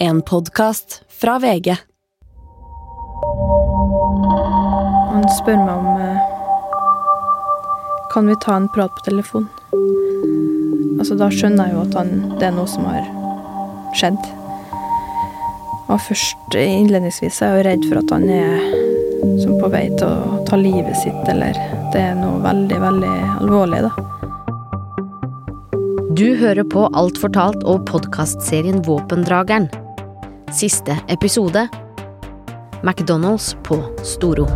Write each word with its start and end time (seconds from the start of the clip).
En 0.00 0.22
podkast 0.22 1.02
fra 1.08 1.38
VG. 1.38 1.74
Han 5.10 5.24
spør 5.34 5.56
meg 5.58 5.72
om 5.72 5.88
eh, 5.98 6.20
Kan 8.12 8.30
vi 8.30 8.36
ta 8.44 8.54
en 8.54 8.68
prat 8.70 8.94
på 8.94 9.02
telefon? 9.08 9.48
Altså, 11.00 11.16
da 11.18 11.26
skjønner 11.34 11.66
jeg 11.66 11.74
jo 11.74 11.80
at 11.82 11.96
han, 11.98 12.12
det 12.38 12.46
er 12.46 12.54
noe 12.54 12.70
som 12.70 12.86
har 12.86 13.08
skjedd. 13.98 14.20
Og 15.88 15.98
først 16.06 16.54
innledningsvis 16.54 17.40
er 17.42 17.56
jeg 17.56 17.58
jo 17.58 17.66
redd 17.66 17.88
for 17.88 18.02
at 18.04 18.14
han 18.14 18.28
er 18.36 18.54
som 19.42 19.58
på 19.58 19.72
vei 19.74 19.88
til 19.98 20.06
å 20.06 20.44
ta 20.46 20.60
livet 20.62 20.94
sitt, 21.02 21.24
eller 21.26 21.58
det 21.90 22.04
er 22.04 22.14
noe 22.20 22.38
veldig, 22.46 22.78
veldig 22.86 23.16
alvorlig, 23.40 23.82
da. 23.88 23.92
Du 26.14 26.28
hører 26.38 26.62
på 26.70 26.86
Alt 26.94 27.18
fortalt 27.18 27.66
og 27.66 27.82
podkastserien 27.90 28.78
Våpendrageren. 28.86 29.66
Siste 30.52 30.96
episode 31.08 31.68
McDonald's 32.82 33.54
på 33.62 33.76
Storo. 34.02 34.46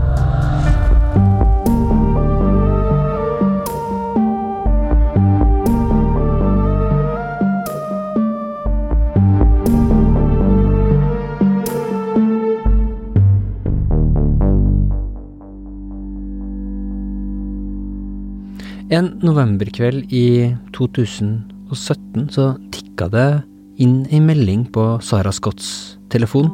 En 18.92 19.18
novemberkveld 19.20 20.12
i 20.12 20.56
2017 20.72 22.28
så 22.32 22.54
tikka 22.72 23.08
det 23.12 23.51
inn 23.82 24.02
ei 24.10 24.20
melding 24.22 24.66
på 24.72 24.84
Sara 25.02 25.32
Scotts 25.34 25.98
telefon 26.12 26.50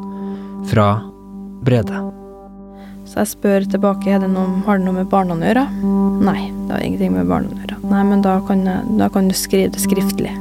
fra 0.71 0.89
Brede. 1.65 2.01
Så 3.09 3.23
jeg 3.23 3.31
spør 3.31 3.67
tilbake 3.73 4.11
er 4.13 4.21
det 4.21 4.29
noe, 4.33 4.61
har 4.67 4.81
det 4.81 4.85
noe 4.85 4.99
med 4.99 5.09
barna 5.13 5.37
å 5.37 5.41
gjøre. 5.41 5.65
Nei, 6.25 6.51
det 6.67 6.75
har 6.75 6.85
ingenting 6.85 7.15
med 7.15 7.31
barna 7.31 7.49
å 7.49 7.61
gjøre. 7.63 7.79
Nei, 7.89 8.03
men 8.11 8.25
da 8.25 8.37
kan, 8.49 8.67
jeg, 8.69 8.99
da 9.01 9.09
kan 9.13 9.31
du 9.31 9.37
skrive 9.37 9.73
det 9.73 9.81
skriftlig. 9.81 10.35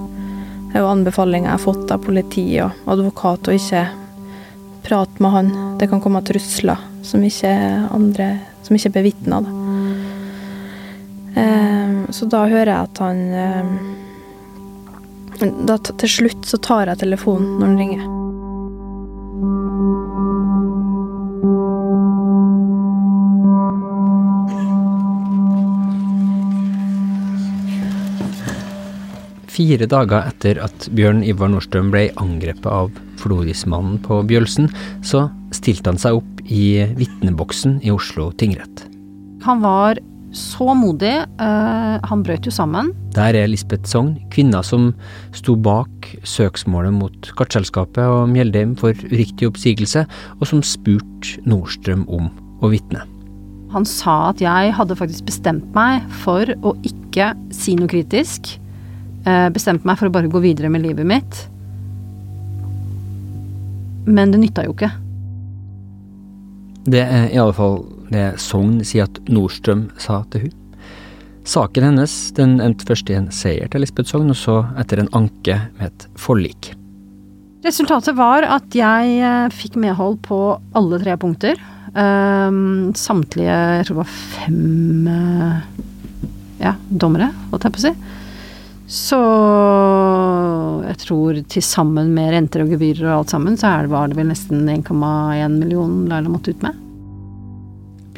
Det 0.67 0.75
er 0.75 0.83
jo 0.83 0.91
anbefalinger 0.91 1.47
jeg 1.47 1.55
har 1.55 1.63
fått 1.63 1.93
av 1.95 2.03
politi 2.03 2.43
og 2.63 2.91
advokat, 2.91 3.47
å 3.47 3.55
ikke 3.55 3.85
prate 4.87 5.23
med 5.23 5.33
han. 5.33 5.53
Det 5.79 5.87
kan 5.91 6.03
komme 6.03 6.23
trusler 6.27 6.83
som 7.07 7.23
ikke 7.23 7.53
andre 7.95 8.33
som 8.67 8.75
ikke 8.75 8.91
er 8.91 8.97
bevitna. 8.97 9.39
Eh, 11.39 11.95
så 12.11 12.27
da 12.27 12.43
hører 12.51 12.73
jeg 12.73 12.89
at 12.89 13.01
han 13.03 13.23
eh, 13.31 13.71
da, 15.39 15.77
Til 15.77 16.09
slutt 16.09 16.47
så 16.47 16.59
tar 16.61 16.89
jeg 16.91 17.03
telefonen 17.03 17.57
når 17.59 17.67
han 17.67 17.81
ringer. 17.81 18.07
Fire 29.57 29.87
dager 29.89 30.27
etter 30.29 30.59
at 30.61 30.85
Bjørn 30.93 31.23
Ivar 31.25 31.49
Nordstrøm 31.49 31.89
ble 31.89 32.03
angrepet 32.21 32.67
av 32.69 32.91
Florismannen 33.17 33.97
på 34.05 34.19
Bjølsen, 34.29 34.69
så 35.01 35.27
stilte 35.55 35.89
han 35.89 35.97
seg 36.01 36.19
opp 36.19 36.43
i 36.45 36.85
vitneboksen 36.99 37.79
i 37.81 37.89
Oslo 37.89 38.29
tingrett. 38.37 38.85
Han 39.47 39.63
var 39.65 39.97
så 40.37 40.73
modig. 40.77 41.13
Uh, 41.41 41.97
han 42.05 42.23
brøt 42.25 42.45
jo 42.47 42.53
sammen. 42.53 42.91
Der 43.15 43.35
er 43.35 43.49
Lisbeth 43.49 43.89
Sogn, 43.89 44.15
kvinna 44.33 44.61
som 44.65 44.91
sto 45.35 45.57
bak 45.57 46.11
søksmålet 46.27 46.93
mot 46.95 47.31
kartselskapet 47.39 48.05
og 48.05 48.29
Mjeldheim 48.31 48.75
for 48.79 48.95
uriktig 49.09 49.49
oppsigelse, 49.49 50.05
og 50.37 50.49
som 50.49 50.63
spurte 50.65 51.41
Nordstrøm 51.49 52.05
om 52.07 52.29
å 52.61 52.71
vitne. 52.71 53.03
Han 53.73 53.83
sa 53.89 54.29
at 54.29 54.41
jeg 54.41 54.71
hadde 54.77 54.95
faktisk 54.95 55.27
bestemt 55.27 55.67
meg 55.75 56.05
for 56.23 56.47
å 56.63 56.77
ikke 56.87 57.33
si 57.55 57.75
noe 57.79 57.89
kritisk. 57.91 58.53
Uh, 59.27 59.49
bestemt 59.51 59.83
meg 59.87 59.99
for 59.99 60.07
å 60.07 60.13
bare 60.13 60.31
gå 60.31 60.41
videre 60.45 60.71
med 60.71 60.85
livet 60.85 61.07
mitt. 61.09 61.43
Men 64.07 64.31
det 64.31 64.39
nytta 64.39 64.63
jo 64.63 64.77
ikke. 64.77 64.93
Det 66.87 67.03
er 67.03 67.27
i 67.33 67.39
alle 67.41 67.55
fall 67.55 67.81
det 68.13 68.37
Sogn 68.41 68.79
sier 68.87 69.07
at 69.07 69.19
Nordstrøm 69.31 69.87
sa 70.01 70.21
til 70.31 70.47
hun. 70.47 70.55
Saken 71.47 71.85
hennes 71.87 72.13
den 72.35 72.57
endte 72.59 72.87
først 72.89 73.07
i 73.11 73.15
en 73.15 73.29
seier 73.31 73.69
til 73.71 73.83
Lisbeth 73.83 74.11
Sogn, 74.11 74.33
og 74.33 74.39
så 74.39 74.59
etter 74.81 74.99
en 74.99 75.11
anke 75.15 75.61
med 75.77 75.87
et 75.87 76.07
forlik. 76.19 76.73
Resultatet 77.63 78.15
var 78.17 78.45
at 78.47 78.75
jeg 78.75 79.17
eh, 79.23 79.47
fikk 79.55 79.77
medhold 79.79 80.19
på 80.27 80.39
alle 80.77 80.99
tre 81.01 81.15
punkter. 81.19 81.59
Um, 81.97 82.91
samtlige, 82.93 83.55
jeg 83.79 83.87
tror 83.87 83.95
det 83.95 84.01
var 84.03 84.11
fem 84.11 85.07
eh, 85.09 85.61
ja, 86.61 86.75
dommere, 86.87 87.31
holdt 87.49 87.67
jeg 87.67 87.75
på 87.77 87.81
å 87.81 87.85
si. 87.87 87.93
Så 88.87 89.21
jeg 90.85 90.99
tror 91.01 91.39
til 91.51 91.65
sammen 91.65 92.13
med 92.15 92.31
renter 92.35 92.63
og 92.63 92.75
gebyrer 92.75 93.07
og 93.09 93.15
alt 93.17 93.33
sammen, 93.35 93.57
så 93.59 93.73
var 93.91 94.11
det 94.11 94.19
vel 94.19 94.29
nesten 94.29 94.67
1,1 94.71 95.57
million 95.57 96.05
Laila 96.11 96.31
måtte 96.31 96.55
ut 96.55 96.63
med. 96.63 96.86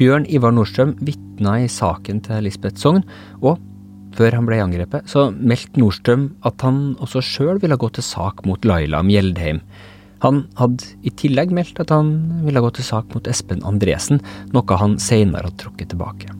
Bjørn 0.00 0.24
Ivar 0.32 0.54
Nordstrøm 0.56 0.94
vitna 1.04 1.58
i 1.60 1.66
saken 1.68 2.22
til 2.24 2.46
Lisbeth 2.46 2.80
Sogn, 2.80 3.02
og 3.44 3.58
før 4.16 4.38
han 4.38 4.46
ble 4.48 4.56
angrepet, 4.64 5.04
så 5.04 5.26
meldte 5.36 5.76
Nordstrøm 5.76 6.22
at 6.48 6.64
han 6.64 6.94
også 7.04 7.20
sjøl 7.20 7.60
ville 7.60 7.76
gå 7.76 7.90
til 7.92 8.06
sak 8.06 8.40
mot 8.48 8.64
Laila 8.64 9.02
Mjeldheim. 9.04 9.60
Han 10.24 10.46
hadde 10.56 10.88
i 11.04 11.12
tillegg 11.20 11.52
meldt 11.52 11.82
at 11.84 11.92
han 11.92 12.14
ville 12.46 12.62
gå 12.64 12.70
til 12.78 12.86
sak 12.86 13.12
mot 13.12 13.28
Espen 13.28 13.60
Andresen, 13.68 14.22
noe 14.56 14.78
han 14.80 14.96
seinere 15.00 15.50
hadde 15.50 15.60
trukket 15.66 15.92
tilbake. 15.92 16.32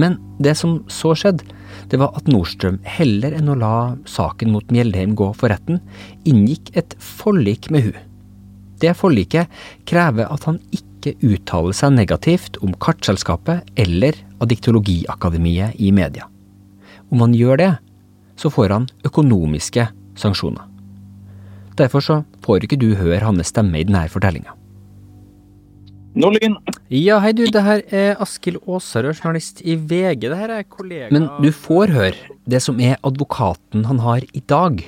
Men 0.00 0.18
det 0.44 0.54
som 0.60 0.78
så 0.92 1.14
skjedde, 1.16 1.48
det 1.88 2.02
var 2.04 2.12
at 2.20 2.28
Nordstrøm, 2.28 2.82
heller 2.84 3.32
enn 3.36 3.48
å 3.48 3.56
la 3.64 3.74
saken 4.08 4.52
mot 4.52 4.68
Mjeldheim 4.72 5.16
gå 5.16 5.32
for 5.40 5.52
retten, 5.52 5.80
inngikk 6.28 6.68
et 6.76 6.94
forlik 7.00 7.72
med 7.72 7.88
hun. 7.88 7.98
Det 8.80 8.92
forliket 8.96 9.48
krever 9.88 10.28
at 10.28 10.46
han 10.48 10.60
ikke 10.68 10.89
uttaler 11.06 11.76
seg 11.76 11.94
negativt 11.96 12.58
om 12.64 12.74
Kartselskapet 12.76 13.68
eller 13.80 14.16
Adiktologiakademiet 14.40 15.78
i 15.80 15.90
media. 15.92 16.26
Om 17.10 17.24
han 17.26 17.34
gjør 17.34 17.60
det, 17.60 17.72
så 18.36 18.50
får 18.52 18.76
han 18.76 18.88
økonomiske 19.04 19.88
sanksjoner. 20.20 20.66
Derfor 21.80 22.04
så 22.04 22.22
får 22.44 22.66
ikke 22.66 22.80
du 22.80 22.94
høre 22.98 23.24
hans 23.24 23.52
stemme 23.52 23.80
i 23.80 23.86
denne 23.86 24.06
fortellinga. 24.12 24.56
Nordlyn. 26.18 26.56
Ja, 26.90 27.20
hei 27.22 27.30
du, 27.38 27.44
det 27.46 27.60
her 27.62 27.82
er 27.94 28.16
Askild 28.22 28.58
Aasarød, 28.66 29.20
journalist 29.20 29.60
i 29.62 29.76
VG. 29.78 30.26
Det 30.26 30.38
her 30.40 30.50
er 30.56 30.64
kollega 30.66 31.10
Men 31.14 31.28
du 31.38 31.52
får 31.54 31.92
høre 31.94 32.38
det 32.50 32.58
som 32.64 32.80
er 32.82 32.98
advokaten 33.06 33.86
han 33.86 34.02
har 34.02 34.26
i 34.34 34.42
dag. 34.42 34.82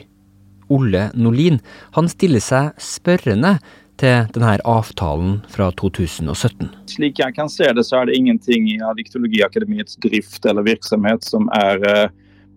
Olle 0.73 1.11
Nordlin. 1.15 1.61
Han 1.94 2.11
stiller 2.11 2.43
seg 2.43 2.75
spørrende 2.83 3.55
til 4.03 4.27
denne 4.35 4.57
avtalen 4.67 5.37
fra 5.53 5.71
2017. 5.79 6.71
Slik 6.91 7.21
jeg 7.23 7.37
kan 7.37 7.51
se 7.51 7.69
det, 7.71 7.85
så 7.87 8.01
er 8.01 8.11
det 8.11 8.19
ingenting 8.19 8.67
i 8.73 8.81
Adiktologiakademiets 8.83 9.99
drift 10.03 10.47
eller 10.49 10.67
virksomhet 10.67 11.25
som 11.27 11.47
er 11.55 11.83
eh, 11.87 12.09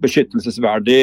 beskyttelsesverdig 0.03 0.99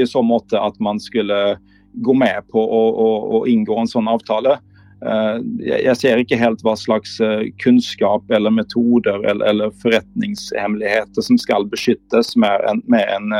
i, 0.00 0.06
så 0.08 0.24
måte 0.24 0.60
at 0.60 0.78
man 0.82 1.00
skulle 1.00 1.58
gå 1.92 2.14
med 2.16 2.48
på 2.48 2.60
å, 2.62 2.82
å, 2.88 3.08
å 3.38 3.42
inngå 3.50 3.76
en 3.82 3.90
sånn 3.90 4.08
avtale. 4.08 4.56
Eh, 5.04 5.36
jeg, 5.68 5.96
ser 6.00 6.22
ikke 6.22 6.40
helt 6.40 6.64
hva 6.64 6.72
slags 6.78 7.18
eh, 7.20 7.50
kunnskap 7.60 8.32
eller 8.32 8.54
metoder 8.54 9.20
eller, 9.20 9.44
eller 9.52 9.76
forretningshemmeligheter 9.84 11.28
som 11.28 11.36
skal 11.40 11.68
beskyttes 11.68 12.32
med 12.40 12.64
en, 12.70 12.80
med 12.88 13.04
en, 13.12 13.36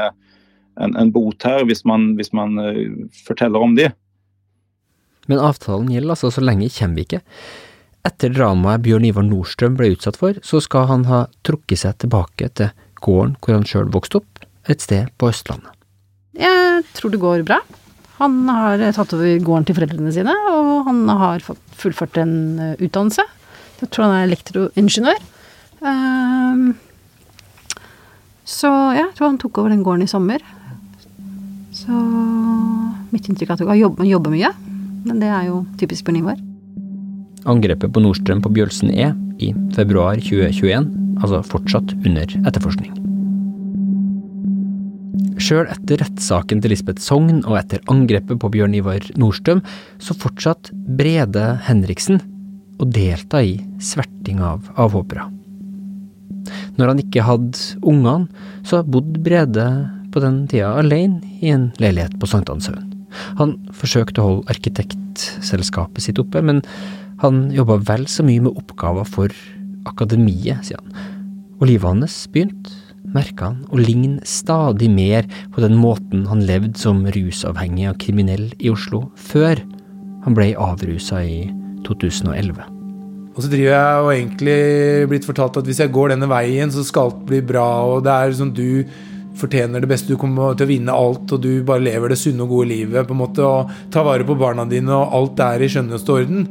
en, 0.77 1.01
en 1.01 1.17
bot 1.17 1.49
her, 1.49 1.65
hvis 1.65 1.87
man, 1.89 2.13
hvis 2.21 2.35
man 2.37 2.61
forteller 3.25 3.65
om 3.65 3.81
de. 3.81 3.89
Men 5.33 5.41
avtalen 5.41 5.89
gjelder 5.89 6.13
altså 6.13 6.29
så 6.35 6.45
lenge 6.45 6.69
kommer 6.77 7.01
vi 7.01 7.07
ikke. 7.07 7.23
Etter 8.05 8.33
dramaet 8.35 8.83
Bjørn 8.85 9.07
Ivar 9.09 9.25
Nordstrøm 9.25 9.79
ble 9.79 9.95
utsatt 9.95 10.19
for, 10.21 10.37
så 10.45 10.61
skal 10.61 10.89
han 10.91 11.07
ha 11.09 11.25
trukket 11.47 11.81
seg 11.87 12.01
tilbake 12.03 12.51
til 12.59 12.73
gården 13.01 13.39
hvor 13.41 13.57
han 13.57 13.65
sjøl 13.65 13.89
vokste 13.95 14.21
opp, 14.21 14.43
et 14.69 14.83
sted 14.85 15.09
på 15.17 15.31
Østlandet. 15.33 15.73
Jeg 16.37 16.85
tror 16.99 17.15
det 17.15 17.21
går 17.23 17.45
bra. 17.49 17.63
Han 18.19 18.43
har 18.53 18.83
tatt 18.95 19.15
over 19.17 19.41
gården 19.47 19.67
til 19.69 19.79
foreldrene 19.79 20.13
sine, 20.15 20.35
og 20.53 20.85
han 20.91 21.01
har 21.23 21.47
fullført 21.81 22.21
en 22.21 22.35
eh, 22.61 22.75
utdannelse. 22.77 23.25
Jeg 23.81 23.91
tror 23.91 24.07
han 24.07 24.19
er 24.19 24.29
elektroingeniør. 24.29 25.25
Ehm, 25.89 26.67
så 28.45 28.69
ja, 28.95 29.07
jeg 29.09 29.17
tror 29.17 29.33
han 29.33 29.41
tok 29.43 29.63
over 29.63 29.73
den 29.73 29.83
gården 29.87 30.05
i 30.05 30.13
sommer. 30.13 30.45
Så 31.75 32.03
mitt 33.11 33.27
inntrykk 33.27 33.49
er 33.51 33.57
at 33.57 33.65
han 33.73 33.81
jobber, 33.81 34.07
jobber 34.07 34.37
mye. 34.37 34.53
Men 35.07 35.21
det 35.23 35.31
er 35.31 35.49
jo 35.51 35.63
typisk 35.81 36.07
Bjørn 36.07 36.23
Ivar. 36.23 36.41
Angrepet 37.49 37.91
på 37.91 38.03
Nordstrøm 38.03 38.43
på 38.45 38.53
Bjølsen 38.55 38.93
er 38.95 39.17
i 39.43 39.51
februar 39.75 40.21
2021, 40.23 40.91
altså 41.23 41.43
fortsatt 41.47 41.95
under 42.05 42.37
etterforskning. 42.47 42.93
Sjøl 45.43 45.67
etter 45.73 45.99
rettssaken 46.05 46.61
til 46.63 46.71
Lisbeth 46.71 47.03
Sogn 47.03 47.41
og 47.41 47.57
etter 47.59 47.83
angrepet 47.91 48.39
på 48.39 48.51
Bjørn 48.53 48.77
Ivar 48.79 49.03
Nordstrøm, 49.19 49.63
så 49.99 50.15
fortsatt 50.15 50.71
Brede 50.73 51.57
Henriksen 51.67 52.23
å 52.79 52.87
delta 52.87 53.43
i 53.43 53.57
sverting 53.83 54.43
av 54.43 54.71
avhoppere. 54.81 55.27
Når 56.79 56.93
han 56.93 57.03
ikke 57.03 57.27
hadde 57.27 57.83
ungene, 57.83 58.31
så 58.67 58.85
bodde 58.87 59.23
Brede 59.23 59.67
på 60.13 60.23
den 60.23 60.45
tida 60.51 60.75
alene 60.79 61.23
i 61.41 61.53
en 61.55 61.71
leilighet 61.83 62.19
på 62.21 62.29
Sankthanshaugen. 62.31 62.92
Han 63.41 63.57
forsøkte 63.77 64.23
å 64.23 64.29
holde 64.29 64.55
arkitektselskapet 64.55 66.07
sitt 66.07 66.21
oppe, 66.23 66.43
men 66.45 66.63
han 67.23 67.45
jobba 67.55 67.79
vel 67.87 68.07
så 68.11 68.25
mye 68.27 68.43
med 68.43 68.57
oppgaver 68.59 69.07
for 69.09 69.35
akademiet, 69.89 70.65
sier 70.67 70.81
han. 70.81 71.11
Og 71.61 71.69
livet 71.71 71.87
hans 71.87 72.17
begynte, 72.33 72.75
merka 73.13 73.51
han, 73.51 73.63
å 73.71 73.79
ligne 73.79 74.23
stadig 74.27 74.89
mer 74.91 75.27
på 75.55 75.63
den 75.63 75.77
måten 75.79 76.27
han 76.31 76.45
levde 76.49 76.79
som 76.79 77.03
rusavhengig 77.15 77.91
og 77.91 77.99
kriminell 78.03 78.49
i 78.59 78.71
Oslo 78.73 79.05
før 79.19 79.61
han 80.23 80.39
ble 80.39 80.53
avrusa 80.59 81.23
i 81.27 81.45
2011. 81.87 82.63
Og 83.33 83.41
så 83.41 83.49
driver 83.49 83.73
jeg 83.73 84.03
og 84.03 84.11
egentlig 84.13 84.59
blitt 85.11 85.27
fortalt 85.27 85.57
at 85.59 85.69
hvis 85.69 85.81
jeg 85.81 85.93
går 85.95 86.13
denne 86.13 86.29
veien, 86.31 86.71
så 86.73 86.85
skal 86.85 87.11
alt 87.11 87.23
bli 87.29 87.41
bra, 87.45 87.67
og 87.89 88.05
det 88.05 88.13
er 88.13 88.37
sånn 88.37 88.53
du 88.55 88.85
fortjener 89.39 89.83
det 89.83 89.91
beste, 89.91 90.13
du 90.13 90.21
kommer 90.21 90.57
til 90.57 90.67
å 90.67 90.73
vinne 90.73 90.97
alt, 90.97 91.31
og 91.33 91.45
du 91.45 91.63
bare 91.67 91.85
lever 91.85 92.13
det 92.13 92.19
sunne 92.21 92.45
og 92.45 92.53
gode 92.57 92.71
livet, 92.73 93.07
på 93.09 93.17
en 93.17 93.23
måte, 93.23 93.47
og 93.47 93.71
tar 93.95 94.07
vare 94.07 94.27
på 94.29 94.37
barna 94.39 94.67
dine, 94.69 94.93
og 94.93 95.17
alt 95.19 95.43
er 95.45 95.65
i 95.65 95.71
skjønneste 95.73 96.15
orden. 96.15 96.45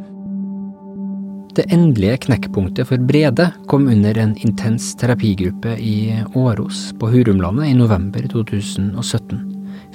Det 1.52 1.66
endelige 1.76 2.22
knekkpunktet 2.30 2.88
for 2.88 3.08
Brede 3.10 3.50
kom 3.68 3.90
under 3.92 4.16
en 4.24 4.38
intens 4.40 4.94
terapigruppe 4.96 5.76
i 5.84 6.14
Åros 6.40 6.94
på 7.00 7.10
Hurumlandet 7.12 7.74
i 7.74 7.76
november 7.76 8.24
2017, 8.32 9.42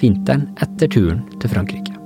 vinteren 0.03 0.51
etter 0.61 0.93
turen 0.93 1.25
til 1.41 1.55
Frankrike. 1.55 1.97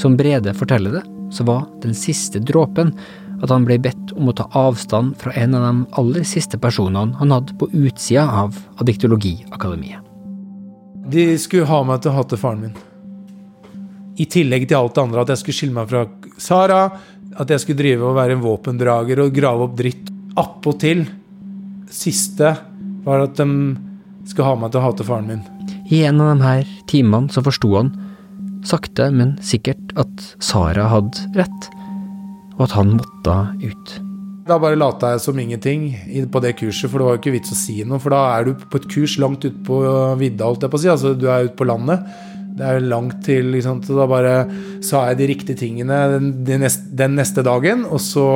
Som 0.00 0.16
Brede 0.16 0.54
forteller 0.56 0.96
det, 0.96 1.04
så 1.34 1.44
var 1.44 1.66
den 1.82 1.92
siste 1.92 2.40
dråpen 2.40 2.94
at 3.42 3.52
han 3.52 3.66
ble 3.68 3.78
bedt 3.82 4.12
om 4.16 4.30
å 4.30 4.34
ta 4.36 4.48
avstand 4.58 5.14
fra 5.20 5.32
en 5.38 5.54
av 5.54 5.64
de 5.66 5.86
aller 6.00 6.26
siste 6.26 6.58
personene 6.60 7.16
han 7.20 7.34
hadde 7.34 7.54
på 7.60 7.70
utsida 7.70 8.26
av 8.42 8.58
Adiktologiakademiet. 8.82 10.02
De 11.08 11.30
skulle 11.40 11.68
ha 11.70 11.80
meg 11.88 12.02
til 12.02 12.12
å 12.12 12.18
hate 12.18 12.38
faren 12.40 12.66
min. 12.66 12.74
I 14.18 14.26
tillegg 14.28 14.66
til 14.68 14.80
alt 14.80 14.96
det 14.96 15.04
andre, 15.04 15.22
at 15.22 15.32
jeg 15.32 15.42
skulle 15.42 15.58
skille 15.60 15.76
meg 15.76 15.88
fra 15.88 16.04
Sara, 16.42 16.82
at 17.38 17.52
jeg 17.52 17.62
skulle 17.62 17.80
drive 17.80 18.08
og 18.08 18.18
være 18.18 18.34
en 18.36 18.42
våpendrager 18.42 19.22
og 19.22 19.36
grave 19.36 19.68
opp 19.68 19.78
dritt. 19.78 20.10
Appåtil 20.38 21.06
siste 21.90 22.52
var 23.06 23.24
at 23.24 23.38
de 23.38 23.46
skulle 24.28 24.50
ha 24.50 24.58
meg 24.58 24.74
til 24.74 24.82
å 24.82 24.84
hate 24.84 25.06
faren 25.06 25.30
min. 25.30 25.46
I 25.88 26.02
en 26.10 26.20
av 26.20 26.34
de 26.34 26.44
her 26.44 26.68
timene 26.90 27.32
så 27.32 27.42
forsto 27.46 27.70
han, 27.78 27.94
sakte, 28.66 29.08
men 29.14 29.36
sikkert, 29.44 29.94
at 29.96 30.28
Sara 30.44 30.90
hadde 30.92 31.24
rett 31.38 31.70
og 32.58 32.66
at 32.66 32.76
han 32.76 32.96
måtte 32.98 33.34
ut. 33.62 33.96
Da 34.48 34.56
bare 34.60 34.78
lata 34.80 35.12
jeg 35.12 35.22
som 35.22 35.38
ingenting 35.38 35.90
på 36.32 36.40
det 36.42 36.54
kurset, 36.58 36.88
for 36.88 36.98
det 36.98 37.06
var 37.06 37.16
jo 37.16 37.20
ikke 37.20 37.34
vits 37.36 37.52
å 37.52 37.58
si 37.58 37.76
noe. 37.84 38.00
For 38.02 38.14
da 38.14 38.22
er 38.38 38.48
du 38.48 38.64
på 38.64 38.80
et 38.80 38.88
kurs 38.90 39.18
langt 39.20 39.44
ute 39.44 39.60
på 39.66 39.80
vidda, 40.20 40.48
holdt 40.48 40.64
jeg 40.64 40.72
på 40.72 40.80
å 40.80 40.82
si. 40.82 40.90
Altså 40.92 41.12
du 41.14 41.28
er 41.28 41.50
ute 41.50 41.58
på 41.58 41.68
landet. 41.68 42.06
Det 42.58 42.66
er 42.66 42.86
langt 42.90 43.20
til 43.22 43.52
liksom, 43.54 43.84
Da 43.86 44.06
bare 44.10 44.32
sa 44.82 45.04
jeg 45.10 45.20
de 45.20 45.28
riktige 45.30 45.60
tingene 45.60 45.98
den, 46.16 46.32
den, 46.48 46.64
neste, 46.64 46.88
den 46.98 47.14
neste 47.20 47.44
dagen, 47.46 47.84
og 47.86 48.00
så 48.02 48.26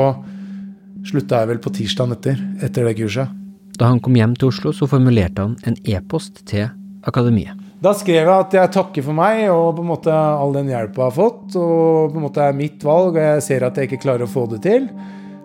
slutta 1.08 1.42
jeg 1.42 1.50
vel 1.54 1.62
på 1.64 1.72
tirsdagen 1.74 2.14
etter, 2.14 2.38
etter 2.62 2.86
det 2.86 2.94
kurset. 3.00 3.32
Da 3.80 3.88
han 3.90 3.98
kom 4.04 4.14
hjem 4.14 4.36
til 4.38 4.52
Oslo, 4.52 4.70
så 4.76 4.86
formulerte 4.86 5.42
han 5.42 5.56
en 5.66 5.80
e-post 5.88 6.44
til 6.46 6.68
akademiet. 7.08 7.61
Da 7.82 7.90
skrev 7.98 8.20
jeg 8.20 8.30
at 8.30 8.52
jeg 8.54 8.70
takker 8.76 9.02
for 9.02 9.16
meg 9.16 9.48
og 9.50 9.72
på 9.74 9.82
en 9.82 9.88
måte 9.88 10.12
all 10.14 10.52
den 10.54 10.68
hjelpa 10.70 11.00
jeg 11.00 11.08
har 11.08 11.16
fått. 11.16 11.56
Og 11.58 12.12
på 12.12 12.20
en 12.20 12.26
måte 12.28 12.44
er 12.44 12.54
mitt 12.54 12.84
valg, 12.86 13.16
og 13.16 13.24
jeg 13.24 13.42
ser 13.42 13.66
at 13.66 13.78
jeg 13.78 13.90
ikke 13.90 14.04
klarer 14.04 14.28
å 14.28 14.30
få 14.30 14.46
det 14.52 14.60
til. 14.68 14.86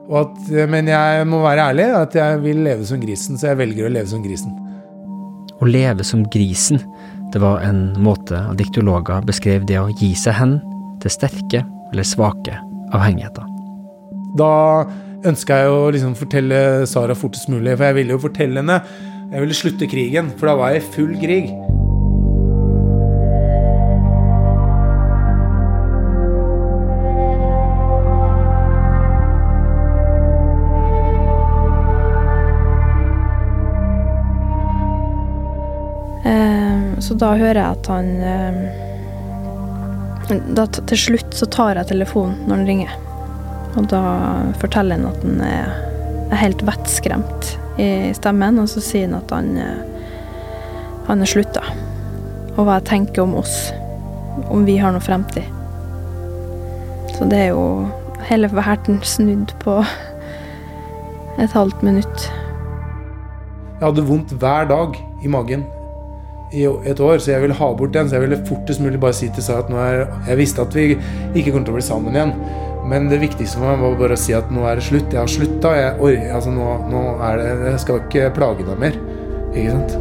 At, 0.07 0.37
men 0.69 0.87
jeg 0.87 1.25
må 1.27 1.41
være 1.43 1.65
ærlig, 1.71 1.87
at 1.97 2.13
jeg 2.15 2.37
vil 2.45 2.61
leve 2.67 2.85
som 2.87 3.01
grisen, 3.01 3.39
så 3.39 3.49
jeg 3.49 3.59
velger 3.63 3.87
å 3.87 3.91
leve 3.91 4.07
som 4.11 4.21
grisen. 4.23 4.53
Å 5.57 5.67
leve 5.67 6.05
som 6.05 6.21
grisen, 6.31 6.79
det 7.33 7.41
var 7.41 7.65
en 7.65 7.89
måte 8.05 8.39
diktologer 8.59 9.25
beskrev 9.27 9.65
det 9.67 9.81
å 9.81 9.89
gi 9.97 10.13
seg 10.15 10.37
hen 10.37 10.55
til 11.01 11.11
sterke 11.11 11.63
eller 11.89 12.07
svake 12.07 12.55
avhengigheter. 12.93 13.49
Da 14.37 14.51
ønska 15.27 15.63
jeg 15.63 15.73
å 15.73 15.87
liksom 15.95 16.13
fortelle 16.19 16.61
Sara 16.87 17.17
fortest 17.17 17.49
mulig, 17.49 17.73
for 17.73 17.89
jeg 17.89 17.97
ville 17.97 18.13
jo 18.13 18.25
fortelle 18.27 18.61
henne 18.61 18.81
Jeg 19.27 19.43
ville 19.43 19.57
slutte 19.57 19.89
krigen, 19.91 20.29
for 20.37 20.47
da 20.47 20.53
var 20.55 20.71
jeg 20.71 20.85
i 20.85 20.91
full 20.93 21.17
krig. 21.19 21.49
Så 36.99 37.13
da 37.13 37.33
hører 37.37 37.59
jeg 37.61 37.77
at 37.77 37.89
han 37.91 38.07
eh, 38.25 38.55
da, 40.57 40.65
Til 40.67 40.99
slutt 40.99 41.35
så 41.37 41.47
tar 41.53 41.77
jeg 41.77 41.91
telefonen 41.91 42.39
når 42.47 42.55
han 42.55 42.69
ringer. 42.71 42.95
Og 43.77 43.85
da 43.91 44.01
forteller 44.61 44.97
han 44.97 45.11
at 45.11 45.21
han 45.25 45.43
er, 45.45 45.75
helt 46.41 46.59
vettskremt 46.67 47.53
i 47.79 48.11
stemmen, 48.17 48.57
og 48.59 48.67
så 48.67 48.81
sier 48.83 49.05
han 49.05 49.15
at 49.15 49.31
han, 49.31 49.53
eh, 49.61 49.77
han 51.07 51.23
er 51.23 51.29
slutta. 51.29 51.63
Og 52.57 52.65
hva 52.65 52.79
jeg 52.79 52.89
tenker 52.89 53.23
om 53.23 53.37
oss. 53.39 53.69
Om 54.51 54.65
vi 54.67 54.75
har 54.81 54.91
noe 54.93 55.05
fremtid. 55.05 55.47
Så 57.15 57.29
det 57.31 57.39
er 57.45 57.53
jo 57.53 57.87
hele 58.27 58.49
verden 58.51 58.99
snudd 59.07 59.53
på 59.63 59.79
et 61.39 61.55
halvt 61.55 61.85
minutt. 61.85 62.27
Jeg 63.77 63.85
hadde 63.85 64.05
vondt 64.09 64.35
hver 64.41 64.67
dag 64.69 64.99
i 65.23 65.31
magen 65.31 65.63
i 66.51 66.63
et 66.63 66.99
år, 66.99 67.19
så 67.19 67.33
jeg 67.33 67.43
ville 67.43 67.57
ha 67.57 67.67
bort 67.75 67.93
den. 67.95 68.07
Så 68.07 68.17
jeg 68.17 68.27
ville 68.27 68.39
fortest 68.47 68.83
mulig 68.83 68.99
bare 69.01 69.15
si 69.17 69.29
til 69.33 69.43
Sara 69.43 69.65
at 69.65 69.71
nå 69.71 69.81
er 69.83 70.05
Jeg 70.29 70.39
visste 70.39 70.63
at 70.63 70.75
vi 70.75 70.93
ikke 70.95 71.51
kommer 71.51 71.67
til 71.67 71.75
å 71.75 71.79
bli 71.79 71.87
sammen 71.89 72.15
igjen. 72.15 72.33
Men 72.87 73.09
det 73.11 73.19
viktigste 73.19 73.59
for 73.59 73.67
meg 73.67 73.83
var 73.83 73.97
bare 73.99 74.15
å 74.15 74.21
si 74.21 74.35
at 74.35 74.51
nå 74.53 74.63
er 74.67 74.79
det 74.79 74.87
slutt. 74.87 75.11
Jeg 75.11 75.19
har 75.19 75.31
slutta. 75.31 75.73
Altså 76.31 76.53
nå, 76.55 76.67
nå, 76.91 77.07
Jeg 77.67 77.79
skal 77.83 78.03
ikke 78.05 78.29
plage 78.37 78.67
deg 78.67 78.79
mer. 78.79 79.01
Ikke 79.51 79.73
sant? 79.75 79.97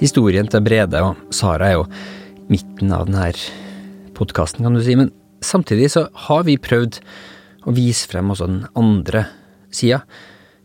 Historien 0.00 0.48
til 0.48 0.62
Brede 0.64 1.00
og 1.04 1.18
Sara 1.32 1.66
er 1.68 1.74
jo 1.76 1.82
midten 2.48 2.92
av 2.96 3.04
den 3.08 3.18
her 3.20 3.36
podkasten, 4.20 4.66
kan 4.66 4.76
du 4.76 4.82
si. 4.84 4.96
Men 4.98 5.12
samtidig 5.44 5.90
så 5.94 6.06
har 6.28 6.44
vi 6.48 6.60
prøvd 6.60 7.00
å 7.68 7.74
vise 7.76 8.08
frem 8.10 8.30
også 8.32 8.48
den 8.50 8.62
andre 8.78 9.26
sida. 9.74 10.02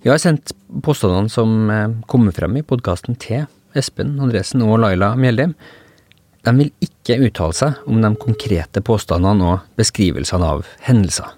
Vi 0.06 0.12
har 0.12 0.22
sendt 0.22 0.54
påstandene 0.86 1.32
som 1.34 1.72
eh, 1.74 1.96
kommer 2.12 2.36
frem 2.36 2.60
i 2.60 2.66
podkasten 2.68 3.18
til 3.20 3.48
Espen 3.76 4.20
Andresen 4.22 4.64
og 4.66 4.78
Laila 4.84 5.16
Mjeldheim. 5.20 5.56
De 6.46 6.54
vil 6.60 6.70
ikke 6.86 7.18
uttale 7.26 7.58
seg 7.58 7.88
om 7.90 8.04
de 8.04 8.12
konkrete 8.22 8.84
påstandene 8.86 9.48
og 9.56 9.80
beskrivelsene 9.80 10.52
av 10.56 10.70
hendelser. 10.86 11.34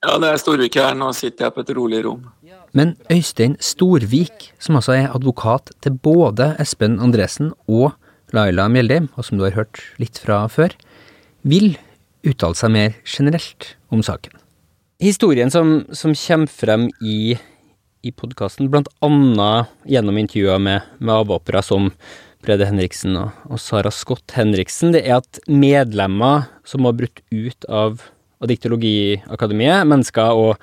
Ja, 0.00 0.16
det 0.20 0.30
er 0.30 0.38
Storvik 0.40 0.76
her. 0.80 0.94
Nå 0.96 1.10
sitter 1.16 1.46
jeg 1.46 1.54
på 1.56 1.64
et 1.64 1.72
rolig 1.76 2.02
rom. 2.06 2.22
Men 2.76 2.94
Øystein 3.12 3.56
Storvik, 3.60 4.52
som 4.62 4.78
altså 4.78 4.94
er 4.96 5.10
advokat 5.12 5.72
til 5.84 5.96
både 5.96 6.54
Espen 6.62 7.00
Andresen 7.02 7.50
og 7.68 7.96
Laila 8.36 8.68
Mjeldheim, 8.70 9.08
og 9.16 9.26
som 9.26 9.38
du 9.38 9.46
har 9.46 9.56
hørt 9.56 9.82
litt 10.02 10.20
fra 10.20 10.44
før, 10.52 10.74
vil 11.42 11.74
uttale 12.26 12.58
seg 12.58 12.72
mer 12.74 12.96
generelt 13.08 13.74
om 13.92 14.04
saken. 14.04 14.34
Historien 15.00 15.52
som, 15.52 15.80
som 15.96 16.12
kommer 16.12 16.50
frem 16.52 16.88
i, 17.00 17.36
i 18.04 18.12
podkasten, 18.12 18.68
blant 18.72 18.90
annet 19.04 19.70
gjennom 19.88 20.18
intervjuer 20.20 20.60
med, 20.60 20.90
med 21.00 21.14
avhoppere 21.22 21.62
som 21.64 21.88
Brede 22.44 22.68
Henriksen 22.68 23.16
og, 23.20 23.36
og, 23.48 23.60
Sara 23.60 23.92
Scott 23.92 24.36
Henriksen, 24.36 24.94
det 24.96 25.04
er 25.06 25.20
at 25.20 25.40
medlemmer 25.48 26.48
som 26.68 26.88
har 26.88 26.96
brutt 26.96 27.22
ut 27.32 27.68
av 27.68 28.04
Adiktologiakademiet, 28.40 29.84
mennesker 29.84 30.32
og, 30.32 30.54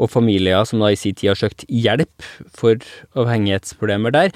og 0.00 0.08
familier 0.08 0.64
som 0.68 0.80
da 0.80 0.88
i 0.92 0.96
sin 0.96 1.16
tid 1.16 1.34
har 1.34 1.40
søkt 1.40 1.66
hjelp 1.68 2.24
for 2.56 2.80
avhengighetsproblemer 3.12 4.14
der, 4.14 4.30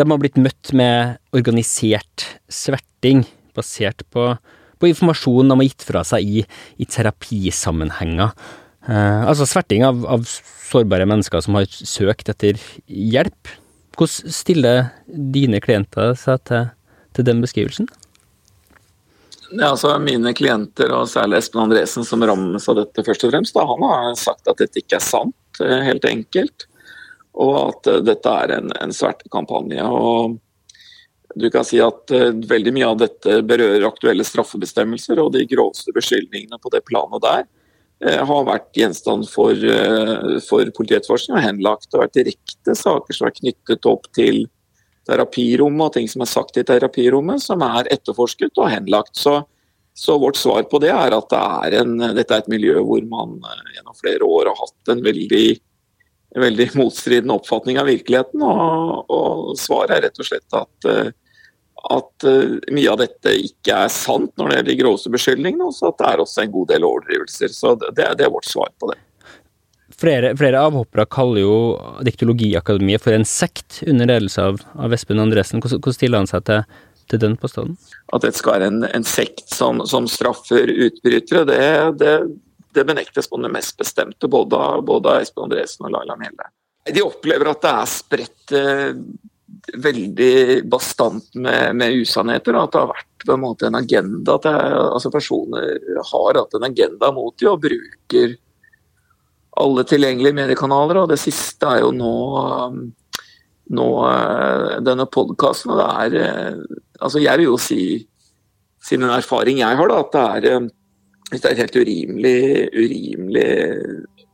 de 0.00 0.08
har 0.08 0.20
blitt 0.22 0.40
møtt 0.40 0.72
med 0.76 1.20
organisert 1.36 2.26
sverting, 2.50 3.26
basert 3.56 4.02
på, 4.14 4.32
på 4.80 4.90
informasjon 4.90 5.50
de 5.50 5.58
har 5.58 5.68
gitt 5.68 5.86
fra 5.86 6.04
seg 6.06 6.24
i, 6.40 6.44
i 6.80 6.88
terapisammenhenger. 6.88 8.32
Eh, 8.88 9.22
altså 9.28 9.48
sverting 9.48 9.84
av, 9.84 10.04
av, 10.08 10.24
sårbare 10.70 11.06
mennesker 11.10 11.42
som 11.44 11.58
har 11.58 11.66
søkt 11.68 12.30
etter 12.32 12.60
hjelp. 12.86 13.50
Hvordan 13.98 14.32
stiller 14.32 14.92
dine 15.06 15.60
klienter 15.60 16.14
seg 16.16 16.40
til, 16.48 16.70
til 17.16 17.26
den 17.26 17.42
beskrivelsen? 17.44 17.90
Ja, 19.50 19.72
altså 19.72 19.96
Mine 19.98 20.30
klienter, 20.38 20.92
og 20.94 21.08
særlig 21.10 21.40
Espen 21.40 21.64
Andresen 21.64 22.06
som 22.06 22.22
rammes 22.22 22.68
av 22.70 22.78
dette, 22.78 23.02
først 23.04 23.26
og 23.26 23.32
fremst, 23.34 23.56
da, 23.56 23.66
han 23.66 23.82
har 23.82 24.12
sagt 24.18 24.46
at 24.48 24.62
dette 24.62 24.78
ikke 24.78 25.00
er 25.00 25.04
sant, 25.04 25.62
eh, 25.64 25.80
helt 25.88 26.06
enkelt. 26.06 26.69
Og 27.38 27.56
at 27.62 27.90
uh, 27.90 28.00
dette 28.04 28.36
er 28.44 28.56
en, 28.58 28.72
en 28.80 28.94
svertekampanje. 28.94 29.84
og 29.84 30.38
du 31.38 31.46
kan 31.54 31.62
si 31.66 31.78
at 31.78 32.10
uh, 32.10 32.30
Veldig 32.50 32.74
mye 32.74 32.90
av 32.90 33.00
dette 33.04 33.40
berører 33.46 33.86
aktuelle 33.86 34.26
straffebestemmelser, 34.26 35.22
og 35.22 35.32
de 35.36 35.46
groveste 35.50 35.94
beskyldningene 35.96 36.58
på 36.62 36.72
det 36.74 36.82
planet 36.88 37.26
der 37.26 37.44
uh, 37.46 38.22
har 38.32 38.48
vært 38.48 38.70
gjenstand 38.76 39.28
for, 39.30 39.54
for 40.48 40.72
politietterforskning 40.78 41.38
og 41.38 41.46
henlagt. 41.46 41.90
Det 41.90 41.98
har 41.98 42.08
vært 42.08 42.18
direkte 42.22 42.78
saker 42.78 43.18
som 43.18 43.30
er 43.30 43.38
knyttet 43.38 43.90
opp 43.90 44.10
til 44.16 44.44
terapirommet 45.08 45.88
og 45.88 45.96
ting 45.96 46.10
som 46.10 46.24
er 46.24 46.30
sagt 46.30 46.58
i 46.60 46.66
terapirommet, 46.66 47.42
som 47.42 47.62
er 47.64 47.88
etterforsket 47.92 48.60
og 48.60 48.70
henlagt. 48.72 49.16
Så, 49.18 49.40
så 49.96 50.16
vårt 50.20 50.38
svar 50.40 50.66
på 50.70 50.80
det 50.82 50.92
er 50.94 51.16
at 51.16 51.32
det 51.32 51.40
er 51.40 51.78
en, 51.82 51.96
dette 52.16 52.36
er 52.36 52.44
et 52.44 52.52
miljø 52.52 52.78
hvor 52.86 53.04
man 53.10 53.38
eh, 53.40 53.74
gjennom 53.76 53.98
flere 53.98 54.28
år 54.28 54.52
har 54.52 54.60
hatt 54.60 54.94
en 54.94 55.02
veldig, 55.04 55.46
veldig 56.38 56.68
motstridende 56.80 57.34
oppfatning 57.38 57.80
av 57.80 57.90
virkeligheten. 57.90 58.44
Og, 58.44 59.10
og 59.10 59.58
svaret 59.60 59.96
er 59.96 60.06
rett 60.08 60.22
og 60.22 60.28
slett 60.28 60.58
at, 60.60 60.88
eh, 60.90 61.12
at 61.96 62.26
eh, 62.28 62.56
mye 62.76 62.90
av 62.92 63.02
dette 63.02 63.36
ikke 63.50 63.84
er 63.84 63.94
sant 63.94 64.32
når 64.36 64.50
det 64.50 64.58
gjelder 64.58 64.72
de 64.72 64.80
groveste 64.82 65.14
beskyldningene, 65.14 65.70
og 65.70 65.76
så 65.76 65.90
at 65.90 66.02
det 66.02 66.10
er 66.10 66.24
også 66.24 66.44
en 66.44 66.58
god 66.58 66.74
del 66.74 66.88
overdrivelser. 66.88 67.54
Så 67.54 67.76
det, 67.82 67.94
det 68.18 68.26
er 68.26 68.34
vårt 68.34 68.50
svar 68.50 68.74
på 68.78 68.92
det. 68.92 69.00
Flere, 70.00 70.30
flere 70.38 70.60
avhoppere 70.64 71.04
kaller 71.12 71.42
jo 71.42 71.56
Diktologiakademiet 72.06 73.02
for 73.04 73.12
en 73.12 73.26
sekt 73.28 73.82
under 73.84 74.08
ledelse 74.08 74.40
av, 74.40 74.62
av 74.80 74.94
Espen 74.96 75.20
Andresen. 75.20 75.60
Hvordan, 75.60 75.82
hvordan 75.82 75.96
stiller 75.96 76.22
han 76.22 76.30
seg 76.30 76.46
til, 76.48 76.62
til 77.10 77.20
den 77.20 77.34
påstanden? 77.40 77.76
At 78.14 78.24
dette 78.24 78.40
skal 78.40 78.56
være 78.56 78.70
en, 78.70 78.86
en 78.88 79.04
sekt 79.04 79.50
som, 79.52 79.82
som, 79.90 80.08
straffer 80.08 80.72
utbrytere, 80.72 81.44
det, 81.50 81.60
det, 82.00 82.14
det, 82.74 82.84
benektes 82.88 83.28
på 83.30 83.40
det 83.42 83.52
mest 83.52 83.76
bestemte, 83.78 84.28
både 84.30 84.56
av, 84.56 84.90
Espen 85.16 85.48
Andresen 85.48 85.88
og 85.88 85.94
Laila 85.94 86.16
Mjelde. 86.20 86.50
De 86.90 87.02
opplever 87.04 87.50
at 87.50 87.62
det 87.64 87.72
er 87.76 87.90
spredt 87.92 88.54
eh, 88.56 88.92
veldig 89.76 90.34
bastant 90.70 91.34
med, 91.34 91.76
med 91.76 91.96
usannheter, 92.00 92.56
at 92.56 92.72
det 92.72 92.80
har 92.80 92.92
vært 92.92 93.26
på 93.26 93.34
en 93.34 93.42
måte 93.42 93.68
en 93.68 93.78
agenda. 93.78 94.38
At 94.38 94.48
jeg, 94.48 94.70
altså 94.84 95.12
personer 95.12 95.98
har 96.12 96.40
hatt 96.40 96.56
en 96.56 96.68
agenda 96.70 97.10
mot 97.14 97.36
dem 97.38 97.52
og 97.52 97.60
bruker 97.66 98.38
alle 99.60 99.84
tilgjengelige 99.84 100.38
mediekanaler, 100.38 101.02
og 101.02 101.10
det 101.10 101.18
siste 101.20 101.68
er 101.68 101.82
jo 101.84 101.90
nå, 101.92 102.14
um, 102.70 102.82
nå 103.76 103.88
uh, 104.06 104.78
denne 104.86 105.08
podkasten. 105.10 105.74
Og 105.74 105.82
det 105.82 105.90
er 106.22 106.62
Altså, 107.00 107.16
jeg 107.16 107.40
vil 107.40 107.46
jo 107.46 107.54
si, 107.56 107.82
siden 108.84 109.06
en 109.06 109.14
erfaring 109.14 109.62
jeg 109.62 109.76
har, 109.78 109.88
da, 109.88 110.00
at 110.02 110.10
det 110.12 110.50
er, 110.52 110.66
um, 111.30 111.38
det 111.38 111.44
er 111.44 111.52
et 111.54 111.64
helt 111.64 111.80
urimelig, 111.80 112.38
urimelig 112.74 113.48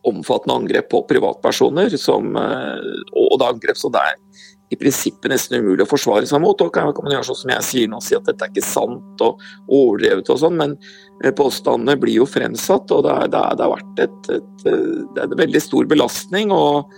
omfattende 0.07 0.61
angrep 0.61 0.91
på 0.93 1.03
privatpersoner, 1.11 1.97
som, 2.01 2.33
uh, 2.39 2.79
og 3.13 3.39
det 3.39 3.47
er 3.47 3.57
angrep 3.57 3.81
som 3.81 3.95
det 3.95 4.05
er 4.13 4.21
i 4.67 4.77
prinsippet 4.79 5.31
nesten 5.31 5.61
umulig 5.63 5.85
å 5.85 5.91
forsvare 5.91 6.27
seg 6.27 6.43
mot. 6.43 6.61
Og 6.63 6.73
kan, 6.75 6.91
man 6.91 7.15
gjøre 7.15 7.29
sånn 7.29 7.41
som 7.43 7.53
jeg 7.55 7.67
sier 7.69 7.91
nå, 7.91 8.01
si 8.03 8.17
at 8.19 8.27
dette 8.27 8.47
er 8.47 8.53
ikke 8.53 8.67
sant 8.67 9.25
og 9.25 9.43
overdrevet 9.67 10.31
og 10.33 10.41
sånn, 10.43 10.59
men 10.59 10.75
eh, 11.23 11.33
påstandene 11.37 11.99
blir 12.03 12.21
jo 12.21 12.29
fremsatt, 12.29 12.91
og 12.95 13.05
det, 13.07 13.15
er, 13.15 13.33
det, 13.33 13.43
er, 13.43 13.59
det 13.59 13.67
har 13.67 13.75
vært 13.77 14.03
et, 14.07 14.31
et, 14.39 14.67
det 14.67 15.23
er 15.23 15.29
en 15.29 15.43
veldig 15.45 15.63
stor 15.63 15.91
belastning. 15.91 16.55
Og, 16.55 16.97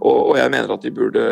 og, 0.00 0.18
og 0.32 0.34
jeg 0.40 0.54
mener 0.54 0.72
at 0.72 0.86
de 0.86 0.94
burde, 0.96 1.26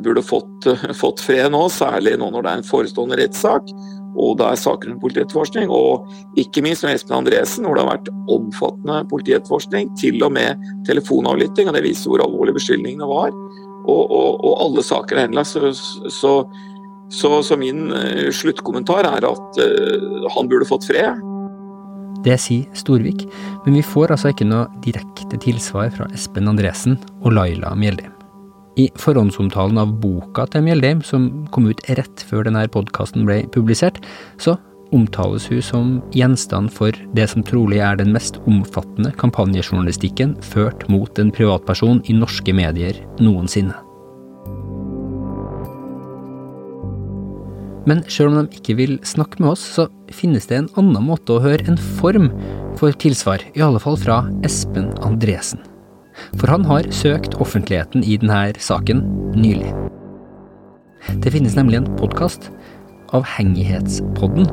burde 0.00 0.24
fått, 0.24 0.70
fått, 1.02 1.24
fred 1.24 1.52
nå, 1.52 1.66
særlig 1.72 2.16
nå 2.20 2.32
når 2.32 2.46
det 2.46 2.54
er 2.54 2.64
en 2.64 2.70
forestående 2.72 3.20
rettssak. 3.20 3.68
Og 4.16 4.38
det 4.40 4.46
er 4.48 4.60
saker 4.60 4.90
under 4.90 5.02
politietterforskning, 5.02 5.72
og 5.72 6.08
ikke 6.40 6.62
minst 6.64 6.86
med 6.86 6.96
Espen 6.96 7.18
Andresen, 7.18 7.66
hvor 7.66 7.76
det 7.76 7.84
har 7.84 7.92
vært 7.94 8.12
omfattende 8.32 9.02
politietterforskning, 9.10 9.92
til 10.00 10.22
og 10.24 10.32
med 10.36 10.62
telefonavlytting, 10.88 11.68
og 11.68 11.76
det 11.76 11.84
viser 11.84 12.12
hvor 12.12 12.24
alvorlige 12.24 12.56
beskyldningene 12.56 13.10
var 13.10 13.34
og, 13.86 14.10
og, 14.10 14.42
og 14.42 14.58
alle 14.64 14.84
saker 14.84 15.18
er 15.18 15.28
henlagt. 15.28 15.52
Så, 15.52 15.72
så, 16.10 16.32
så, 17.12 17.32
så 17.46 17.58
min 17.60 17.88
uh, 17.94 18.28
sluttkommentar 18.34 19.08
er 19.08 19.28
at 19.28 19.62
uh, 19.62 20.28
han 20.36 20.50
burde 20.50 20.68
fått 20.68 20.88
fred. 20.90 21.22
Det 22.26 22.34
sier 22.42 22.66
Storvik, 22.74 23.26
men 23.66 23.76
vi 23.76 23.84
får 23.86 24.14
altså 24.14 24.32
ikke 24.32 24.48
noe 24.48 24.66
direkte 24.82 25.38
tilsvar 25.44 25.92
fra 25.94 26.08
Espen 26.16 26.50
Andresen 26.50 26.98
og 27.20 27.36
Laila 27.36 27.76
Mjeldheim. 27.78 28.15
I 28.76 28.90
forhåndsomtalen 29.00 29.78
av 29.80 29.94
boka 30.02 30.44
til 30.52 30.66
Mjeldheim, 30.66 31.00
som 31.00 31.46
kom 31.54 31.68
ut 31.70 31.80
rett 31.96 32.24
før 32.28 32.44
denne 32.44 32.66
podkasten 32.68 33.24
ble 33.28 33.40
publisert, 33.54 34.02
så 34.36 34.58
omtales 34.94 35.48
hun 35.50 35.62
som 35.64 35.94
gjenstand 36.14 36.70
for 36.74 36.94
det 37.16 37.26
som 37.32 37.44
trolig 37.46 37.80
er 37.82 37.98
den 37.98 38.12
mest 38.14 38.38
omfattende 38.46 39.14
kampanjejournalistikken 39.18 40.36
ført 40.44 40.84
mot 40.92 41.18
en 41.18 41.32
privatperson 41.34 42.02
i 42.06 42.16
norske 42.16 42.54
medier 42.54 43.00
noensinne. 43.18 43.74
Men 47.86 48.02
sjøl 48.10 48.32
om 48.32 48.38
de 48.40 48.58
ikke 48.58 48.74
vil 48.80 48.96
snakke 49.06 49.38
med 49.42 49.52
oss, 49.54 49.62
så 49.78 49.86
finnes 50.14 50.48
det 50.50 50.58
en 50.58 50.72
annen 50.80 51.06
måte 51.06 51.36
å 51.36 51.42
høre 51.42 51.68
en 51.70 51.78
form 52.00 52.32
for 52.76 52.94
tilsvar, 52.98 53.44
i 53.54 53.62
alle 53.62 53.80
fall 53.82 53.98
fra 54.00 54.24
Espen 54.46 54.90
Andresen. 55.06 55.62
For 56.36 56.50
han 56.50 56.66
har 56.68 56.88
søkt 56.94 57.36
offentligheten 57.42 58.04
i 58.04 58.18
denne 58.20 58.54
saken 58.62 59.02
nylig. 59.36 59.72
Det 61.22 61.32
finnes 61.34 61.56
nemlig 61.58 61.80
en 61.80 61.92
podkast 61.98 62.50
Avhengighetspodden, 63.14 64.48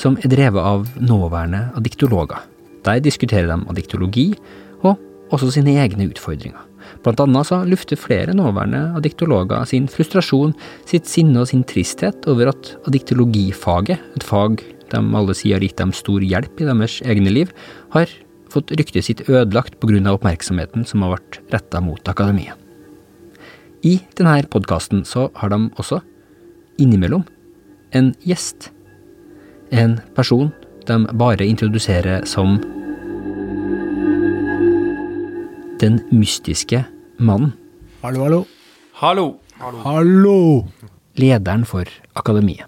som 0.00 0.16
er 0.22 0.32
drevet 0.32 0.64
av 0.64 0.86
nåværende 1.02 1.66
addiktologer. 1.76 2.40
Der 2.86 3.02
diskuterer 3.04 3.50
de 3.50 3.58
addiktologi, 3.68 4.30
og 4.86 4.96
også 5.34 5.50
sine 5.58 5.76
egne 5.82 6.08
utfordringer. 6.08 6.64
Blant 7.04 7.20
annet 7.20 7.48
så 7.50 7.60
lufter 7.68 8.00
flere 8.00 8.34
nåværende 8.36 8.94
addiktologer 8.96 9.66
sin 9.68 9.88
frustrasjon, 9.92 10.54
sitt 10.88 11.10
sinne 11.10 11.42
og 11.42 11.50
sin 11.50 11.66
tristhet 11.68 12.28
over 12.30 12.52
at 12.54 12.72
addiktologifaget, 12.88 14.00
et 14.16 14.24
fag 14.24 14.62
de 14.88 15.02
alle 15.20 15.34
sier 15.36 15.58
har 15.58 15.66
gitt 15.66 15.80
dem 15.80 15.92
stor 15.92 16.24
hjelp 16.24 16.62
i 16.62 16.68
deres 16.68 17.00
egne 17.04 17.32
liv, 17.34 17.52
har 17.92 18.08
fått 18.52 18.72
ryktet 18.72 19.04
sitt 19.04 19.24
ødelagt 19.28 19.78
pga. 19.80 20.12
oppmerksomheten 20.12 20.86
som 20.86 21.02
har 21.02 21.18
vært 21.18 21.40
retta 21.52 21.80
mot 21.80 22.08
akademiet. 22.08 22.56
I 23.84 24.00
denne 24.18 24.42
podkasten 24.50 25.04
så 25.04 25.30
har 25.34 25.50
de 25.50 25.70
også, 25.78 26.00
innimellom, 26.78 27.24
en 27.92 28.14
gjest. 28.26 28.70
En 29.70 30.00
person 30.14 30.52
de 30.86 31.06
bare 31.12 31.46
introduserer 31.46 32.24
som 32.26 32.58
den 35.80 36.00
mystiske 36.10 36.84
mannen. 37.18 37.52
Hallo, 38.02 38.24
hallo. 38.24 38.40
Hallo. 38.98 39.26
Hallo. 39.58 40.66
Lederen 41.18 41.64
for 41.66 41.86
akademiet. 42.18 42.66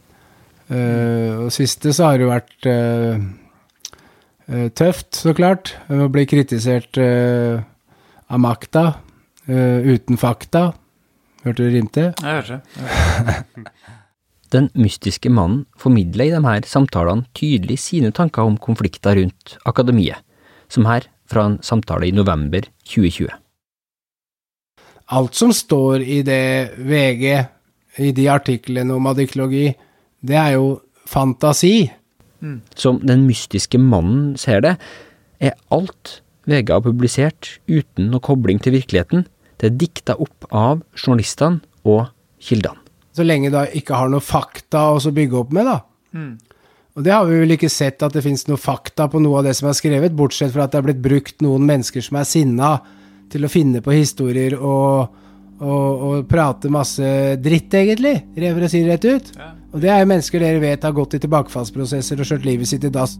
Uh, 0.71 1.47
og 1.47 1.51
siste 1.55 1.91
så 1.95 2.11
har 2.13 2.19
det 2.19 2.27
jo 2.27 2.31
vært 2.31 2.67
uh, 2.71 3.23
tøft, 4.75 5.15
så 5.15 5.35
klart. 5.37 5.75
Å 5.91 6.09
bli 6.13 6.27
kritisert 6.27 6.99
av 6.99 8.41
makta 8.43 8.85
uten 9.47 10.19
fakta. 10.21 10.71
Hørte 11.45 11.65
du 11.65 11.73
rimte? 11.73 12.11
Jeg 12.19 12.41
hørte 12.41 12.61
det. 12.61 13.67
Den 14.51 14.67
mystiske 14.75 15.31
mannen 15.31 15.63
formidler 15.79 16.27
i 16.27 16.33
de 16.35 16.41
her 16.43 16.67
samtalene 16.67 17.29
tydelig 17.39 17.79
sine 17.85 18.11
tanker 18.15 18.49
om 18.49 18.57
konflikter 18.59 19.15
rundt 19.21 19.55
akademiet, 19.69 20.19
som 20.67 20.89
her 20.91 21.07
fra 21.31 21.47
en 21.47 21.61
samtale 21.63 22.09
i 22.09 22.15
november 22.15 22.67
2020. 22.83 23.31
Alt 25.15 25.39
som 25.39 25.55
står 25.55 26.03
i 26.03 26.21
det 26.27 26.75
VG, 26.87 27.25
i 28.03 28.11
de 28.15 28.27
artiklene 28.31 28.95
om 28.95 29.07
adiktologi, 29.11 29.69
det 30.21 30.39
er 30.39 30.57
jo 30.57 30.81
fantasi. 31.11 31.91
Mm. 32.41 32.59
Som 32.79 33.01
den 33.05 33.27
mystiske 33.29 33.79
mannen 33.81 34.35
ser 34.41 34.65
det, 34.65 34.77
er 35.41 35.57
alt 35.73 36.21
VG 36.49 36.73
har 36.73 36.85
publisert 36.85 37.55
uten 37.69 38.11
noe 38.13 38.23
kobling 38.25 38.61
til 38.63 38.75
virkeligheten, 38.77 39.27
det 39.61 39.69
er 39.69 39.81
dikta 39.81 40.17
opp 40.21 40.49
av 40.51 40.81
journalistene 40.97 41.61
og 41.85 42.09
kildene. 42.41 42.81
Så 43.13 43.27
lenge 43.27 43.51
du 43.53 43.59
ikke 43.77 43.99
har 43.99 44.09
noe 44.09 44.23
fakta 44.25 44.87
å 44.95 45.13
bygge 45.13 45.37
opp 45.37 45.53
med, 45.53 45.69
da. 45.69 45.81
Mm. 46.17 46.39
Og 46.99 47.05
det 47.07 47.13
har 47.15 47.27
vi 47.29 47.41
vel 47.43 47.55
ikke 47.55 47.71
sett 47.71 48.03
at 48.03 48.15
det 48.15 48.23
fins 48.25 48.47
noe 48.49 48.59
fakta 48.61 49.07
på 49.11 49.21
noe 49.23 49.41
av 49.41 49.47
det 49.47 49.55
som 49.59 49.69
er 49.71 49.77
skrevet, 49.79 50.15
bortsett 50.17 50.53
fra 50.55 50.67
at 50.67 50.75
det 50.75 50.81
er 50.81 50.87
blitt 50.89 51.03
brukt 51.05 51.45
noen 51.45 51.67
mennesker 51.69 52.05
som 52.05 52.19
er 52.21 52.29
sinna, 52.29 52.75
til 53.31 53.47
å 53.47 53.51
finne 53.51 53.79
på 53.85 53.95
historier 53.95 54.57
og, 54.59 55.21
og, 55.63 56.01
og 56.09 56.25
prate 56.31 56.71
masse 56.73 57.11
dritt, 57.39 57.77
egentlig, 57.79 58.17
Rever 58.35 58.67
å 58.67 58.71
si 58.73 58.83
rett 58.87 59.07
ut. 59.07 59.31
Ja. 59.37 59.53
Og 59.71 59.83
det 59.83 59.91
er 59.93 60.03
jo 60.03 60.11
mennesker 60.11 60.43
dere 60.43 60.63
vet 60.63 60.87
har 60.87 60.95
gått 60.97 61.15
i 61.15 61.21
tilbakefallsprosesser 61.23 62.21
og 62.21 62.27
skjørt 62.27 62.49
livet 62.49 62.71
sitt 62.71 62.87
i 62.87 62.91
dass. 62.93 63.17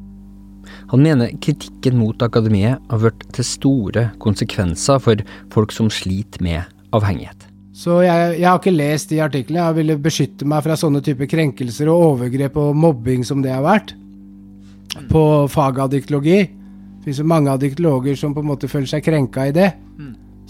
Han 0.91 1.03
mener 1.05 1.33
kritikken 1.43 1.97
mot 1.99 2.23
akademiet 2.23 2.83
har 2.91 3.05
vært 3.05 3.23
til 3.37 3.47
store 3.47 4.09
konsekvenser 4.23 5.01
for 5.03 5.23
folk 5.55 5.73
som 5.75 5.91
sliter 5.93 6.43
med 6.45 6.67
avhengighet. 6.97 7.47
Så 7.81 8.01
jeg, 8.03 8.41
jeg, 8.41 8.47
har 8.49 8.59
ikke 8.59 8.75
lest 8.75 9.13
de 9.13 9.21
artiklene. 9.25 9.63
Jeg 9.63 9.79
ville 9.79 9.97
beskytte 10.03 10.49
meg 10.49 10.65
fra 10.67 10.77
sånne 10.77 11.01
typer 11.07 11.31
krenkelser 11.31 11.89
og 11.89 12.07
overgrep 12.11 12.59
og 12.61 12.75
mobbing 12.77 13.23
som 13.25 13.45
det 13.45 13.55
har 13.55 13.65
vært. 13.65 13.95
på 15.09 15.49
faget 15.49 15.85
addictologi. 15.85 16.41
Det 16.51 17.05
finnes 17.05 17.21
jo 17.23 17.25
mange 17.31 17.53
addiktologer 17.53 18.17
som 18.19 18.35
på 18.35 18.43
en 18.43 18.51
måte 18.51 18.69
føler 18.69 18.91
seg 18.91 19.05
krenka 19.07 19.47
i 19.47 19.55
det. 19.55 19.71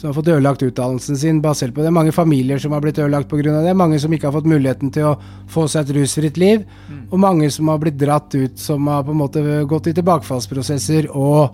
Som 0.00 0.08
har 0.08 0.14
fått 0.16 0.30
ødelagt 0.32 0.62
utdannelsen 0.64 1.16
sin 1.20 1.42
basert 1.44 1.74
på 1.76 1.82
det. 1.84 1.90
Mange 1.92 2.12
familier 2.16 2.58
som 2.58 2.72
har 2.72 2.80
blitt 2.80 2.98
ødelagt 2.98 3.28
pga. 3.28 3.60
det. 3.60 3.74
Mange 3.76 3.98
som 4.00 4.12
ikke 4.12 4.30
har 4.30 4.32
fått 4.32 4.46
muligheten 4.48 4.90
til 4.90 5.10
å 5.10 5.18
få 5.46 5.66
seg 5.68 5.82
et 5.82 5.96
rusfritt 5.98 6.38
liv. 6.40 6.62
Og 7.10 7.18
mange 7.20 7.50
som 7.50 7.68
har 7.68 7.78
blitt 7.78 7.98
dratt 8.00 8.34
ut, 8.34 8.58
som 8.58 8.86
har 8.86 9.04
på 9.04 9.12
en 9.12 9.20
måte 9.20 9.42
gått 9.68 9.90
i 9.90 9.92
tilbakefallsprosesser 9.92 11.10
og 11.12 11.50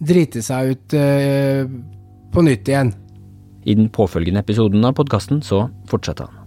driti 0.00 0.40
seg 0.42 0.70
ut 0.70 0.96
eh, 0.96 1.68
på 2.32 2.42
nytt 2.42 2.68
igjen. 2.72 2.94
I 3.64 3.74
den 3.74 3.90
påfølgende 3.92 4.40
episoden 4.40 4.84
av 4.84 4.96
podkasten 4.96 5.42
så 5.44 5.66
fortsetter 5.88 6.24
han. 6.24 6.40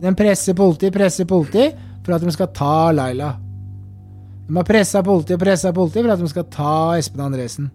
Den 0.00 0.16
presser 0.16 0.56
politi, 0.56 0.88
presser 0.90 1.28
politi 1.28 1.68
for 2.04 2.16
at 2.16 2.24
de 2.24 2.32
skal 2.32 2.48
ta 2.56 2.92
Laila. 2.96 3.34
De 4.48 4.56
har 4.56 4.64
pressa 4.64 5.02
politi 5.04 5.36
og 5.36 5.42
pressa 5.42 5.72
politi 5.76 6.00
for 6.00 6.16
at 6.16 6.24
de 6.24 6.32
skal 6.32 6.48
ta 6.48 6.76
Espen 6.96 7.26
Andresen. 7.28 7.68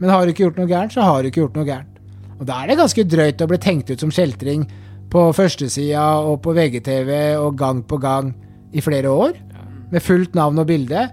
Men 0.00 0.10
har 0.10 0.24
du 0.24 0.32
ikke 0.32 0.46
gjort 0.46 0.58
noe 0.60 0.70
gærent, 0.70 0.94
så 0.94 1.04
har 1.06 1.22
du 1.22 1.30
ikke 1.30 1.44
gjort 1.44 1.58
noe 1.58 1.68
gærent. 1.68 2.00
Og 2.40 2.48
da 2.48 2.60
er 2.60 2.70
det 2.70 2.80
ganske 2.80 3.04
drøyt 3.06 3.44
å 3.44 3.48
bli 3.50 3.60
tenkt 3.62 3.92
ut 3.92 4.02
som 4.02 4.12
kjeltring 4.12 4.64
på 5.12 5.28
førstesida 5.36 6.06
og 6.26 6.40
på 6.42 6.54
VGTV 6.56 7.10
og 7.38 7.58
gang 7.58 7.84
på 7.86 8.00
gang 8.02 8.32
i 8.74 8.82
flere 8.82 9.12
år, 9.12 9.36
med 9.92 10.02
fullt 10.02 10.34
navn 10.34 10.58
og 10.58 10.66
bilde, 10.66 11.04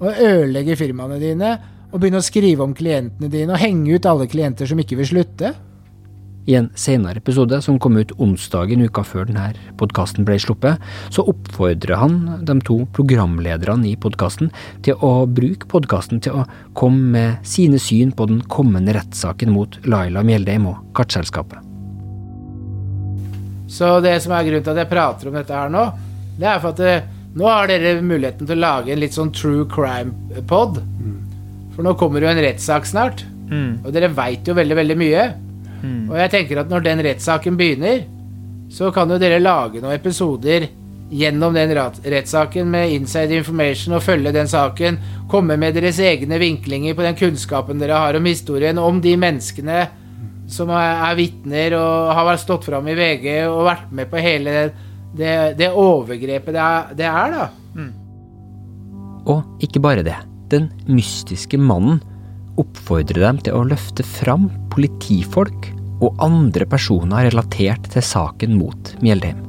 og 0.00 0.20
ødelegge 0.22 0.78
firmaene 0.78 1.18
dine 1.20 1.56
og 1.90 1.98
begynne 1.98 2.20
å 2.22 2.24
skrive 2.24 2.64
om 2.64 2.74
klientene 2.76 3.28
dine 3.32 3.56
og 3.56 3.60
henge 3.60 3.98
ut 3.98 4.06
alle 4.06 4.28
klienter 4.30 4.68
som 4.70 4.78
ikke 4.80 5.00
vil 5.00 5.10
slutte. 5.10 5.50
I 6.50 6.56
en 6.58 6.70
senere 6.74 7.20
episode, 7.20 7.60
som 7.62 7.78
kom 7.78 7.94
ut 8.00 8.10
onsdagen 8.18 8.82
uka 8.82 9.04
før 9.06 9.28
denne 9.28 9.52
podkasten 9.78 10.26
ble 10.26 10.34
sluppet, 10.42 10.80
så 11.14 11.22
oppfordrer 11.30 12.00
han 12.00 12.16
de 12.48 12.56
to 12.66 12.80
programlederne 12.96 13.86
i 13.92 13.98
podkasten 14.00 14.50
til 14.82 14.98
å 15.06 15.28
bruke 15.30 15.68
podkasten 15.70 16.18
til 16.24 16.40
å 16.40 16.46
komme 16.74 17.12
med 17.14 17.46
sine 17.46 17.78
syn 17.78 18.10
på 18.16 18.26
den 18.26 18.40
kommende 18.50 18.96
rettssaken 18.96 19.52
mot 19.54 19.78
Laila 19.86 20.24
Mjeldheim 20.26 20.66
og 20.72 20.80
Kartselskapet. 20.98 21.60
Så 23.70 24.00
det 24.02 24.16
som 24.24 24.34
er 24.34 24.48
grunnen 24.48 24.64
til 24.66 24.74
at 24.74 24.80
jeg 24.82 24.90
prater 24.90 25.30
om 25.30 25.36
dette 25.38 25.54
her 25.54 25.70
nå, 25.70 25.84
det 26.40 26.48
er 26.50 26.58
for 26.58 26.72
at 26.72 26.80
det, 26.82 26.96
nå 27.38 27.46
har 27.46 27.70
dere 27.70 28.00
muligheten 28.02 28.48
til 28.48 28.58
å 28.58 28.64
lage 28.64 28.90
en 28.90 28.98
litt 29.04 29.14
sånn 29.14 29.30
true 29.36 29.68
crime-pod. 29.70 30.80
For 31.76 31.86
nå 31.86 31.94
kommer 32.00 32.26
jo 32.26 32.32
en 32.32 32.42
rettssak 32.42 32.90
snart, 32.90 33.22
og 33.84 33.94
dere 33.94 34.10
veit 34.18 34.50
jo 34.50 34.56
veldig, 34.58 34.80
veldig 34.80 34.98
mye. 34.98 35.28
Og 36.10 36.18
jeg 36.18 36.32
tenker 36.32 36.60
at 36.62 36.70
når 36.72 36.84
den 36.84 37.04
rettssaken 37.06 37.56
begynner, 37.58 38.04
så 38.70 38.90
kan 38.94 39.10
jo 39.10 39.18
dere 39.18 39.40
lage 39.42 39.80
noen 39.82 39.96
episoder 39.96 40.68
gjennom 41.10 41.54
den 41.54 41.72
rettssaken 41.74 42.68
med 42.70 42.92
inside 42.94 43.34
information 43.34 43.96
og 43.96 44.04
følge 44.04 44.32
den 44.34 44.50
saken. 44.50 44.98
Komme 45.30 45.56
med 45.58 45.74
deres 45.74 45.98
egne 45.98 46.38
vinklinger 46.38 46.94
på 46.94 47.06
den 47.06 47.18
kunnskapen 47.18 47.82
dere 47.82 47.98
har 47.98 48.18
om 48.18 48.28
historien, 48.30 48.78
om 48.78 49.00
de 49.02 49.16
menneskene 49.18 49.80
som 50.50 50.70
er, 50.74 51.02
er 51.08 51.18
vitner 51.18 51.74
og 51.78 52.12
har 52.14 52.38
stått 52.42 52.66
fram 52.66 52.88
i 52.90 52.94
VG 52.98 53.26
og 53.48 53.64
vært 53.68 53.90
med 53.94 54.10
på 54.10 54.22
hele 54.22 54.54
det, 55.16 55.34
det, 55.58 55.70
overgrepet 55.74 56.54
det 56.54 56.62
er, 56.62 56.94
det 56.98 57.08
er, 57.10 57.34
da. 57.34 57.48
Og 59.30 59.62
ikke 59.62 59.82
bare 59.82 60.06
det. 60.06 60.16
Den 60.50 60.70
mystiske 60.86 61.58
mannen 61.58 62.00
oppfordrer 62.60 63.24
dem 63.24 63.40
til 63.44 63.56
å 63.56 63.66
løfte 63.66 64.04
fram 64.06 64.48
politifolk 64.72 65.70
og 66.00 66.20
andre 66.24 66.66
personer 66.68 67.28
relatert 67.28 67.90
til 67.92 68.04
saken 68.04 68.56
mot 68.56 68.94
Mjeldheim. 69.04 69.40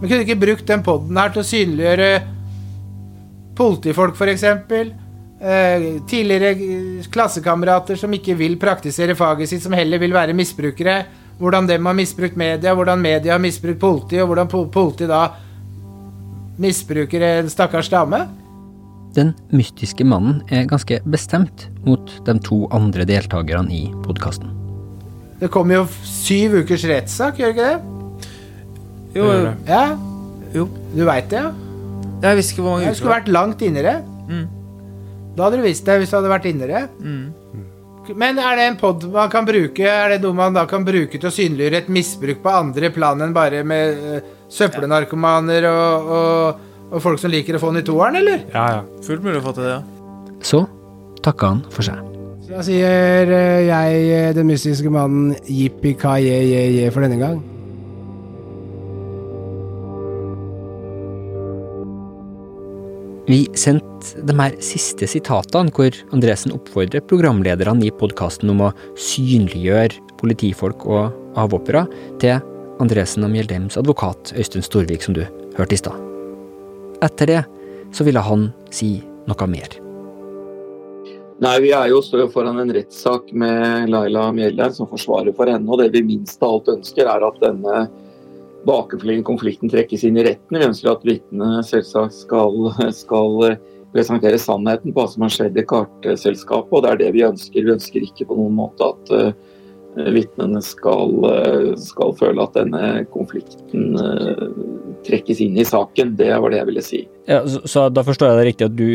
Vi 0.00 0.08
kunne 0.08 0.24
ikke 0.24 0.40
brukt 0.40 0.66
den 0.70 0.82
podden 0.84 1.18
her 1.20 1.32
til 1.34 1.42
å 1.42 1.48
synliggjøre 1.50 2.10
politifolk, 3.58 4.16
f.eks.? 4.16 4.46
Eh, 5.40 5.84
tidligere 6.08 6.50
eh, 6.52 7.04
klassekamerater 7.12 7.96
som 7.96 8.12
ikke 8.12 8.34
vil 8.36 8.58
praktisere 8.60 9.16
faget 9.16 9.48
sitt, 9.48 9.62
som 9.64 9.76
heller 9.76 10.00
vil 10.00 10.12
være 10.16 10.36
misbrukere. 10.36 10.98
Hvordan 11.40 11.68
dem 11.68 11.86
har 11.88 11.96
misbrukt 11.96 12.36
media, 12.36 12.74
hvordan 12.76 13.00
media 13.00 13.36
har 13.36 13.40
misbrukt 13.40 13.80
politi, 13.80 14.20
og 14.20 14.32
hvordan 14.32 14.50
politiet 14.52 14.74
politi 14.74 15.08
da 15.08 15.22
misbruker 16.60 17.24
en 17.24 17.48
stakkars 17.48 17.88
dame. 17.88 18.24
Den 19.16 19.32
mystiske 19.50 20.04
mannen 20.06 20.42
er 20.54 20.68
ganske 20.70 21.00
bestemt 21.10 21.66
mot 21.86 22.12
de 22.26 22.36
to 22.46 22.62
andre 22.74 23.06
deltakerne 23.08 23.72
i 23.74 23.88
podkasten. 24.04 24.52
Det 25.40 25.48
kommer 25.50 25.80
jo 25.80 25.86
syv 26.04 26.60
ukers 26.60 26.84
rettssak, 26.86 27.40
gjør 27.40 27.50
det 27.50 27.56
ikke 27.56 27.70
det? 27.72 27.96
Jo, 29.16 29.26
Ja, 29.66 29.84
jo. 30.54 30.68
du 30.94 31.04
veit 31.08 31.30
det, 31.32 31.42
ja? 31.42 31.50
Jeg 32.20 32.36
visste 32.36 32.54
ikke 32.54 32.62
hvor 32.62 32.74
mange 32.76 32.86
Det 32.86 32.94
Du 32.94 33.00
skulle 33.00 33.16
vært 33.16 33.30
langt 33.32 33.62
innere. 33.64 33.94
Mm. 34.28 34.46
Da 35.36 35.46
hadde 35.46 35.60
du 35.60 35.64
visst 35.64 35.86
det 35.88 35.96
hvis 36.02 36.10
du 36.12 36.18
hadde 36.18 36.30
vært 36.30 36.48
innere. 36.50 36.82
Men 38.16 38.38
er 38.42 38.56
det 38.58 38.66
en 38.66 38.76
pod 38.80 39.04
man 39.12 39.30
kan 39.30 39.44
bruke 39.46 39.84
Er 39.86 40.14
det 40.14 40.22
noe 40.24 40.34
man 40.34 40.56
da 40.56 40.64
kan 40.66 40.82
bruke 40.86 41.14
til 41.14 41.28
å 41.28 41.32
synliggjøre 41.34 41.82
et 41.84 41.90
misbruk 41.92 42.40
på 42.42 42.52
andre 42.52 42.90
plan 42.90 43.20
enn 43.22 43.34
bare 43.36 43.60
med 43.66 44.00
uh, 44.00 44.32
søppelnarkomaner 44.50 45.66
og, 45.70 46.10
og, 46.16 46.66
og 46.90 47.02
folk 47.02 47.22
som 47.22 47.32
liker 47.32 47.56
å 47.56 47.62
få 47.62 47.72
den 47.72 47.84
i 47.84 47.86
toeren, 47.86 48.20
eller? 48.20 48.44
Ja, 48.54 48.66
ja. 48.76 49.02
Fullt 49.06 49.24
mulig 49.24 49.40
å 49.40 49.46
få 49.46 49.54
til 49.56 49.66
det, 49.66 49.76
ja. 49.78 50.38
Så 50.42 50.64
takka 51.24 51.54
han 51.54 51.62
for 51.70 51.86
seg. 51.86 52.00
Så 52.40 52.56
da 52.56 52.64
sier 52.66 53.30
eh, 53.36 53.68
jeg, 53.68 54.02
eh, 54.16 54.32
den 54.34 54.50
mystiske 54.50 54.90
mannen, 54.92 55.36
jippi-ka-je-je-je 55.46 56.90
for 56.90 57.06
denne 57.06 57.20
gang. 57.20 57.38
Vi 63.30 63.44
sendte 63.54 64.24
de 64.26 64.34
her 64.34 64.56
siste 64.64 65.06
sitatene 65.06 65.70
hvor 65.76 65.94
Andresen 66.16 66.56
oppfordrer 66.56 67.04
programlederne 67.06 67.86
i 67.86 67.94
podkasten 67.94 68.50
om 68.50 68.64
å 68.66 68.74
synliggjøre 68.98 70.02
politifolk 70.18 70.88
og 70.90 71.38
avhoppere, 71.38 71.86
til 72.18 72.40
Andresen 72.82 73.28
og 73.28 73.34
Mjeldheims 73.36 73.78
advokat 73.78 74.34
Øystein 74.34 74.66
Storvik, 74.66 75.06
som 75.06 75.14
du 75.14 75.22
hørte 75.54 75.76
i 75.76 75.84
stad. 75.84 76.09
Etter 77.02 77.32
det 77.32 77.44
så 77.92 78.04
ville 78.06 78.22
han 78.22 78.50
si 78.70 78.98
noe 79.28 79.46
mer. 79.50 79.80
Nei, 81.40 81.54
vi 81.64 81.70
er 81.72 81.88
jo 81.88 82.02
står 82.04 82.26
foran 82.34 82.60
en 82.60 82.72
rettssak 82.76 83.30
med 83.32 83.88
Laila 83.88 84.26
Mjelland 84.36 84.76
som 84.76 84.88
forsvarer 84.90 85.32
for 85.36 85.48
henne. 85.48 85.64
Og 85.72 85.80
det 85.80 85.88
vi 85.94 86.04
minst 86.04 86.42
av 86.44 86.58
alt 86.58 86.68
ønsker, 86.74 87.08
er 87.08 87.24
at 87.24 87.38
denne 87.40 87.86
bakenforliggende 88.68 89.24
konflikten 89.24 89.72
trekkes 89.72 90.04
inn 90.04 90.20
i 90.20 90.26
retten. 90.26 90.58
Vi 90.58 90.68
ønsker 90.68 90.92
at 90.92 91.06
vitnene 91.08 91.62
selvsagt 91.64 92.18
skal, 92.18 92.68
skal 92.92 93.56
presentere 93.94 94.40
sannheten 94.40 94.92
på 94.92 95.00
hva 95.00 95.08
som 95.08 95.24
har 95.24 95.32
skjedd 95.32 95.56
i 95.56 95.64
kartselskapet. 95.72 96.74
Og 96.76 96.84
det 96.84 96.92
er 96.92 97.00
det 97.06 97.14
vi 97.16 97.24
ønsker. 97.30 97.64
Vi 97.64 97.74
ønsker 97.78 98.04
ikke 98.04 98.28
på 98.28 98.36
noen 98.36 98.58
måte 98.60 98.90
at 98.92 99.14
uh, 99.16 99.32
vitnene 100.12 100.60
skal, 100.64 101.16
uh, 101.24 101.72
skal 101.80 102.12
føle 102.20 102.44
at 102.44 102.60
denne 102.60 103.06
konflikten 103.16 103.96
uh, 103.96 104.44
trekkes 105.06 105.40
inn 105.44 105.58
i 105.58 105.66
saken. 105.66 106.14
Det 106.18 106.30
var 106.32 106.52
det 106.52 106.60
jeg 106.60 106.70
ville 106.70 106.84
si. 106.84 107.02
Ja, 107.30 107.42
så, 107.48 107.62
så 107.68 107.88
da 107.92 108.04
forstår 108.06 108.32
jeg 108.32 108.40
det 108.40 108.48
riktig 108.50 108.68
at 108.70 108.78
du 108.78 108.88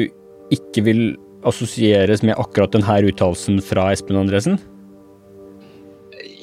ikke 0.54 0.86
vil 0.86 1.04
assosieres 1.46 2.24
med 2.26 2.38
akkurat 2.42 2.74
denne 2.74 2.98
uttalelsen 3.10 3.62
fra 3.64 3.92
Espen 3.94 4.20
Andresen? 4.20 4.58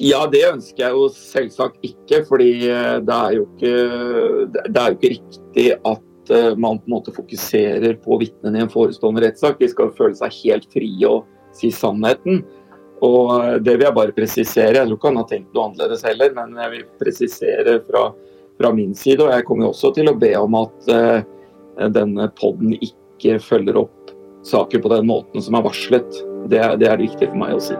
Ja, 0.01 0.23
det 0.27 0.41
ønsker 0.47 0.87
jeg 0.87 0.95
jo 0.95 1.05
selvsagt 1.13 1.85
ikke. 1.85 2.23
fordi 2.27 2.69
eh, 2.69 2.97
det 3.03 3.19
er 3.19 3.37
jo 3.37 3.45
ikke, 3.45 3.75
det 4.67 4.81
er 4.81 4.89
jo 4.89 4.97
ikke 4.97 5.13
riktig 5.13 5.67
at 5.75 6.33
eh, 6.33 6.49
man 6.57 6.81
på 6.81 6.89
en 6.89 6.95
måte 6.95 7.13
fokuserer 7.15 7.95
på 8.03 8.17
vitnene 8.21 8.59
i 8.59 8.65
en 8.65 8.73
forestående 8.73 9.23
rettssak. 9.25 9.59
De 9.61 9.69
skal 9.71 9.93
føle 9.97 10.17
seg 10.17 10.35
helt 10.41 10.67
frie 10.73 11.09
og 11.09 11.29
si 11.55 11.71
sannheten. 11.71 12.41
Og 13.03 13.31
eh, 13.37 13.57
det 13.63 13.77
vil 13.77 13.87
jeg 13.87 13.97
bare 13.99 14.17
presisere. 14.17 14.79
Jeg 14.79 14.89
tror 14.89 14.99
ikke 14.99 15.11
han 15.11 15.21
har 15.21 15.29
tenkt 15.29 15.53
noe 15.53 15.69
annerledes 15.69 16.05
heller, 16.07 16.35
men 16.39 16.57
jeg 16.63 16.73
vil 16.73 16.85
presisere 17.01 17.79
fra, 17.87 18.07
fra 18.63 18.73
min 18.75 18.95
side. 18.95 19.21
Og 19.23 19.33
jeg 19.33 19.47
kommer 19.47 19.71
også 19.71 19.93
til 19.95 20.11
å 20.11 20.17
be 20.17 20.33
om 20.39 20.59
at 20.61 20.91
uh, 20.91 21.89
denne 21.93 22.29
podden 22.39 22.77
ikke 22.79 23.39
følger 23.43 23.83
opp 23.83 24.13
saker 24.47 24.83
på 24.83 24.91
den 24.91 25.07
måten 25.07 25.43
som 25.43 25.57
er 25.59 25.65
varslet. 25.65 26.21
Det, 26.47 26.61
det 26.79 26.87
er 26.87 26.97
det 26.99 27.09
viktig 27.09 27.31
for 27.31 27.43
meg 27.43 27.57
å 27.57 27.63
si. 27.63 27.79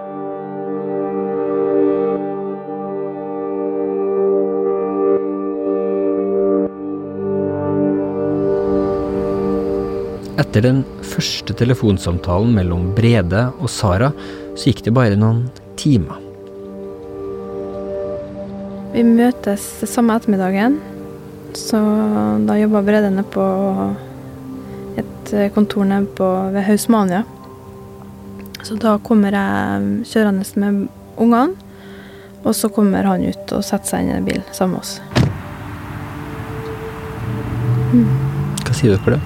Etter 10.44 10.66
den 10.66 10.82
første 11.06 11.54
telefonsamtalen 11.58 12.56
mellom 12.58 12.90
Brede 12.98 13.48
og 13.60 13.70
Sara, 13.70 14.12
så 14.58 14.70
gikk 14.72 14.84
det 14.88 14.96
bare 14.98 15.20
noen 15.20 15.46
timer. 15.78 16.23
Vi 18.94 19.02
møtes 19.02 19.64
samme 19.90 20.14
ettermiddagen. 20.20 20.78
Så 21.58 21.80
da 22.46 22.58
jobba 22.58 22.82
Brede 22.86 23.10
nede 23.14 23.26
på 23.34 23.46
et 24.98 25.34
kontor 25.54 25.86
nede 25.90 26.06
på, 26.18 26.28
ved 26.54 26.66
Hausmania. 26.68 27.24
Så 28.64 28.78
da 28.80 28.96
kommer 29.04 29.34
jeg 29.34 30.06
kjørende 30.08 30.46
med 30.62 30.88
ungene, 31.18 31.56
og 32.44 32.56
så 32.56 32.70
kommer 32.70 33.04
han 33.04 33.26
ut 33.26 33.52
og 33.52 33.66
setter 33.66 33.90
seg 33.90 34.04
inn 34.04 34.14
i 34.14 34.18
en 34.20 34.28
bil 34.28 34.42
sammen 34.52 34.78
med 34.78 34.86
oss. 34.86 34.94
Hva 38.64 38.78
sier 38.78 38.94
dere 38.94 39.04
for 39.04 39.16
det? 39.18 39.22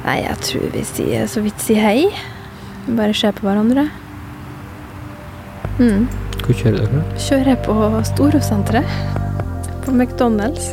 Nei, 0.00 0.16
jeg 0.24 0.40
tror 0.48 0.66
vi 0.74 0.82
sier 0.88 1.28
så 1.30 1.44
vidt 1.44 1.62
sier 1.62 1.84
hei. 1.84 2.08
Bare 2.88 3.14
ser 3.14 3.36
på 3.36 3.46
hverandre. 3.46 3.86
Mm. 5.78 6.08
Hvor 6.44 6.56
kjører 6.56 6.82
dere? 6.82 7.02
Kjører 7.20 7.52
jeg 7.52 7.62
på 7.66 7.74
Storosenteret. 8.10 8.94
På 9.84 9.92
McDonald's. 9.94 10.72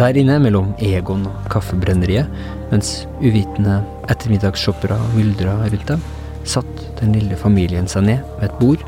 Der 0.00 0.16
inne 0.16 0.38
mellom 0.40 0.70
Egon 0.80 1.26
og 1.28 1.48
Kaffebrenneriet, 1.52 2.28
mens 2.70 3.02
uvitende 3.20 3.82
ettermiddagsshoppere 4.08 4.96
myldra 5.12 5.58
rundt 5.66 5.88
dem, 5.90 6.04
satt 6.48 6.84
den 7.02 7.12
lille 7.18 7.36
familien 7.36 7.88
seg 7.90 8.06
ned 8.08 8.24
ved 8.38 8.48
et 8.48 8.60
bord 8.62 8.86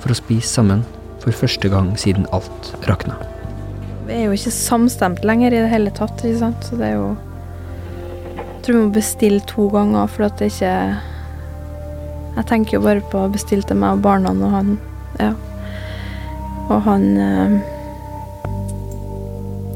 for 0.00 0.10
å 0.10 0.18
spise 0.18 0.50
sammen 0.50 0.82
for 1.22 1.30
første 1.44 1.70
gang 1.70 1.92
siden 2.00 2.26
alt 2.34 2.74
rakna. 2.90 3.20
Er 4.10 4.24
jo 4.26 4.34
ikke 4.34 4.50
samstemt 4.50 5.22
lenger 5.22 5.54
i 5.54 5.60
det 5.62 5.70
hele 5.70 5.90
tatt, 5.94 6.24
ikke 6.24 6.40
sant. 6.40 6.64
Så 6.66 6.78
det 6.80 6.88
er 6.90 6.96
jo 6.98 7.10
Jeg 8.34 8.64
tror 8.64 8.74
vi 8.74 8.80
må 8.82 8.94
bestille 8.94 9.40
to 9.46 9.68
ganger, 9.70 10.08
for 10.10 10.26
at 10.26 10.40
det 10.40 10.50
ikke 10.50 10.72
Jeg 12.36 12.46
tenker 12.50 12.76
jo 12.76 12.82
bare 12.84 13.04
på 13.12 13.22
å 13.22 13.30
bestille 13.30 13.66
til 13.66 13.78
meg 13.78 13.98
og 13.98 14.02
barna 14.06 14.34
og 14.34 14.56
han 14.56 14.72
Ja. 15.20 15.34
Og 16.70 16.82
han 16.86 17.06
eh, 17.18 17.54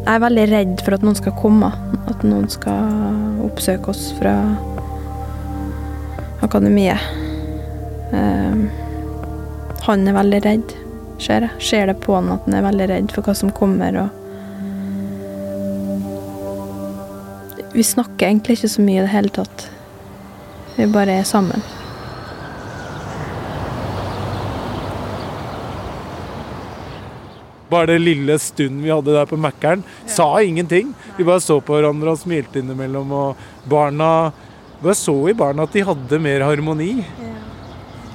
Jeg 0.05 0.15
er 0.15 0.25
veldig 0.27 0.47
redd 0.51 0.83
for 0.85 0.99
at 0.99 1.07
noen 1.07 1.17
skal 1.17 1.35
komme. 1.39 1.71
At 2.11 2.27
noen 2.27 2.51
skal 2.53 3.41
oppsøke 3.47 3.89
oss 3.95 4.11
fra 4.19 4.35
akademiet. 6.45 7.01
Eh, 8.13 8.67
han 9.87 10.09
er 10.09 10.19
veldig 10.19 10.43
redd. 10.45 10.77
Ser 11.23 11.87
det 11.89 11.97
på 12.03 12.19
han 12.19 12.29
at 12.35 12.45
han 12.45 12.59
er 12.59 12.69
veldig 12.69 12.91
redd 12.91 13.17
for 13.17 13.25
hva 13.25 13.35
som 13.39 13.55
kommer. 13.55 13.97
og 14.03 14.24
Vi 17.75 17.83
snakker 17.83 18.29
egentlig 18.29 18.55
ikke 18.55 18.71
så 18.71 18.83
mye 18.87 19.01
i 19.01 19.03
det 19.03 19.11
hele 19.11 19.33
tatt. 19.35 19.65
Vi 20.77 20.87
bare 20.95 21.19
er 21.19 21.27
sammen. 21.27 21.63
Bare 27.73 27.91
det 27.91 27.99
lille 28.05 28.37
stunden 28.39 28.85
vi 28.85 28.93
hadde 28.93 29.17
der 29.17 29.27
på 29.27 29.39
Mækkern, 29.41 29.83
sa 30.07 30.29
ingenting. 30.39 30.95
Vi 31.19 31.27
bare 31.27 31.43
så 31.43 31.59
på 31.59 31.75
hverandre 31.75 32.15
og 32.15 32.21
smilte 32.23 32.63
innimellom. 32.63 33.11
Og 33.11 33.47
barna 33.67 34.33
Bare 34.85 34.95
så 34.99 35.15
i 35.31 35.33
barna 35.35 35.65
at 35.65 35.73
de 35.73 35.81
hadde 35.87 36.19
mer 36.21 36.43
harmoni. 36.45 36.99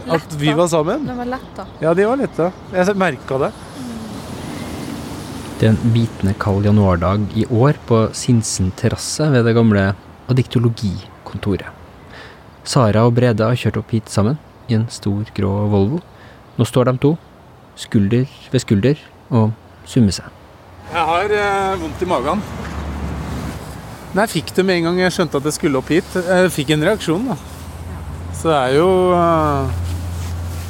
At 0.09 0.35
vi 0.37 0.51
var 0.53 0.67
sammen. 0.69 1.07
De 1.07 1.15
var 1.17 1.25
lett, 1.25 1.47
da. 1.55 1.65
Ja, 1.81 1.93
de 1.97 2.05
var 2.05 2.19
letta. 2.19 2.51
Jeg 2.75 2.95
merka 2.99 3.39
det. 3.41 3.49
Det 5.59 5.67
er 5.67 5.73
en 5.73 5.91
bitende 5.91 6.31
kald 6.39 6.63
januardag 6.63 7.25
i 7.35 7.43
år 7.51 7.75
på 7.83 7.97
Sinsen 8.15 8.69
terrasse 8.79 9.25
ved 9.27 9.43
det 9.43 9.51
gamle 9.57 9.89
adiktologikontoret. 10.31 11.67
Sara 12.63 13.03
og 13.03 13.17
Brede 13.17 13.43
har 13.43 13.59
kjørt 13.59 13.81
opp 13.81 13.91
hit 13.91 14.07
sammen 14.07 14.39
i 14.71 14.77
en 14.77 14.87
stor, 14.87 15.27
grå 15.35 15.51
Volvo. 15.67 15.99
Nå 16.55 16.69
står 16.69 16.87
de 16.87 16.95
to, 17.03 17.13
skulder 17.75 18.23
ved 18.53 18.63
skulder, 18.63 19.03
og 19.35 19.51
summer 19.83 20.15
seg. 20.15 20.31
Jeg 20.93 21.07
har 21.11 21.37
eh, 21.41 21.77
vondt 21.83 22.07
i 22.07 22.11
magen. 22.15 22.47
Men 24.13 24.23
jeg 24.23 24.35
fikk 24.39 24.55
det 24.55 24.63
med 24.63 24.79
en 24.79 24.91
gang 24.93 25.05
jeg 25.09 25.17
skjønte 25.17 25.43
at 25.43 25.51
jeg 25.51 25.59
skulle 25.59 25.83
opp 25.83 25.91
hit. 25.91 26.19
Jeg 26.23 26.55
fikk 26.55 26.71
en 26.77 26.87
reaksjon, 26.87 27.33
da. 27.33 27.41
Så 28.31 28.47
det 28.47 28.59
er 28.63 28.77
jo 28.79 28.91
eh, 29.11 29.79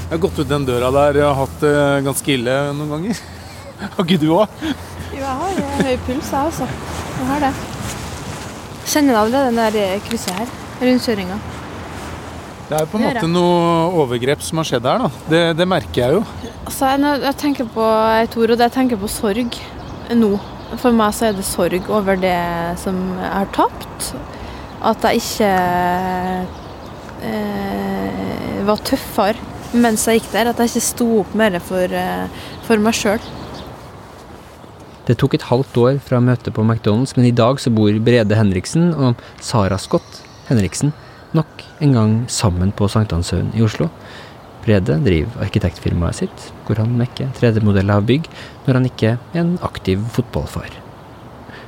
Jeg 0.07 0.15
har 0.15 0.25
gått 0.25 0.41
ut 0.41 0.49
den 0.49 0.65
døra 0.65 0.89
der 1.03 1.27
og 1.27 1.43
hatt 1.43 1.59
det 1.61 1.75
ganske 2.09 2.39
ille 2.41 2.63
noen 2.73 2.97
ganger. 2.97 3.27
Har 3.79 4.03
ikke 4.03 4.19
du 4.19 4.29
òg? 4.35 4.63
Jo, 5.13 5.21
jeg 5.23 5.35
har 5.41 5.85
høy 5.85 5.95
puls, 6.07 6.31
jeg 6.33 6.51
også. 6.51 6.67
Jeg 7.19 7.29
har 7.29 7.45
det. 7.45 7.53
Kjenner 8.89 9.15
du 9.15 9.19
allerede 9.21 9.49
den 9.51 9.59
der 9.61 9.79
eh, 9.79 10.03
krysset 10.07 10.35
her? 10.35 10.51
Rundkjøringa. 10.81 11.39
Det 12.69 12.77
er 12.77 12.83
jo 12.83 12.89
på 12.91 12.99
en 12.99 13.05
måte 13.07 13.29
noe 13.31 13.59
overgrep 14.03 14.43
som 14.45 14.61
har 14.61 14.67
skjedd 14.69 14.85
her, 14.85 15.01
da. 15.01 15.09
Det, 15.31 15.41
det 15.57 15.67
merker 15.69 16.03
jeg 16.03 16.17
jo. 16.19 16.23
Altså, 16.67 16.91
jeg, 16.91 17.01
når 17.01 17.25
jeg 17.25 17.37
tenker 17.41 17.69
på 17.73 17.85
jeg 18.19 18.29
tror 18.35 18.53
og 18.53 18.59
det 18.59 18.67
jeg 18.67 18.75
tenker 18.75 19.01
på 19.01 19.09
sorg 19.09 19.59
nå. 20.19 20.31
For 20.77 20.93
meg 20.93 21.15
så 21.17 21.29
er 21.29 21.37
det 21.37 21.47
sorg 21.47 21.89
over 21.89 22.19
det 22.21 22.35
som 22.81 22.99
jeg 23.17 23.31
har 23.33 23.49
tapt. 23.55 24.11
At 24.85 25.07
jeg 25.07 25.23
ikke 25.23 25.49
eh, 27.25 28.59
var 28.69 28.85
tøffere 28.85 29.47
mens 29.73 30.05
jeg 30.07 30.21
gikk 30.21 30.31
der. 30.35 30.51
At 30.51 30.61
jeg 30.61 30.69
ikke 30.73 30.85
sto 30.91 31.09
opp 31.23 31.33
mer 31.37 31.57
for, 31.63 31.89
eh, 31.89 32.45
for 32.69 32.81
meg 32.85 32.97
sjøl. 32.97 33.21
Det 35.09 35.15
tok 35.17 35.33
et 35.33 35.45
halvt 35.49 35.77
år 35.81 35.95
fra 36.05 36.19
møtet 36.21 36.53
på 36.53 36.61
McDonald's, 36.61 37.15
men 37.17 37.25
i 37.25 37.33
dag 37.33 37.57
så 37.57 37.71
bor 37.73 37.95
Brede 38.05 38.35
Henriksen 38.37 38.91
og 38.93 39.17
Sara 39.41 39.79
Scott 39.81 40.19
Henriksen 40.45 40.91
nok 41.33 41.63
en 41.81 41.95
gang 41.97 42.13
sammen 42.29 42.69
på 42.77 42.85
Sankthanshaugen 42.93 43.49
i 43.57 43.63
Oslo. 43.65 43.87
Brede 44.61 44.99
driver 45.01 45.41
arkitektfirmaet 45.47 46.19
sitt, 46.19 46.45
hvor 46.67 46.77
han 46.77 46.93
mekker 46.99 47.31
3D-modeller 47.39 47.97
av 47.97 48.05
bygg 48.05 48.29
når 48.67 48.77
han 48.77 48.87
ikke 48.91 49.15
er 49.17 49.41
en 49.41 49.55
aktiv 49.65 50.05
fotballfar. 50.13 50.77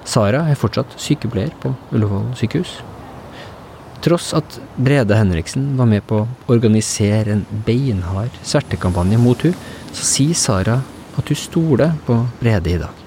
Sara 0.05 0.45
er 0.45 0.61
fortsatt 0.61 0.93
sykepleier 1.01 1.57
på 1.65 1.73
Ullevål 1.89 2.35
sykehus. 2.37 2.77
Tross 4.05 4.35
at 4.37 4.61
Brede 4.77 5.17
Henriksen 5.17 5.71
var 5.81 5.89
med 5.89 6.05
på 6.05 6.23
å 6.27 6.53
organisere 6.53 7.39
en 7.39 7.45
beinhard 7.65 8.37
svertekampanje 8.45 9.17
mot 9.21 9.49
hun, 9.49 9.57
så 9.89 10.09
sier 10.13 10.37
Sara 10.37 10.81
at 11.17 11.25
hun 11.25 11.45
stoler 11.49 11.97
på 12.05 12.21
Brede 12.41 12.77
i 12.77 12.81
dag. 12.85 13.00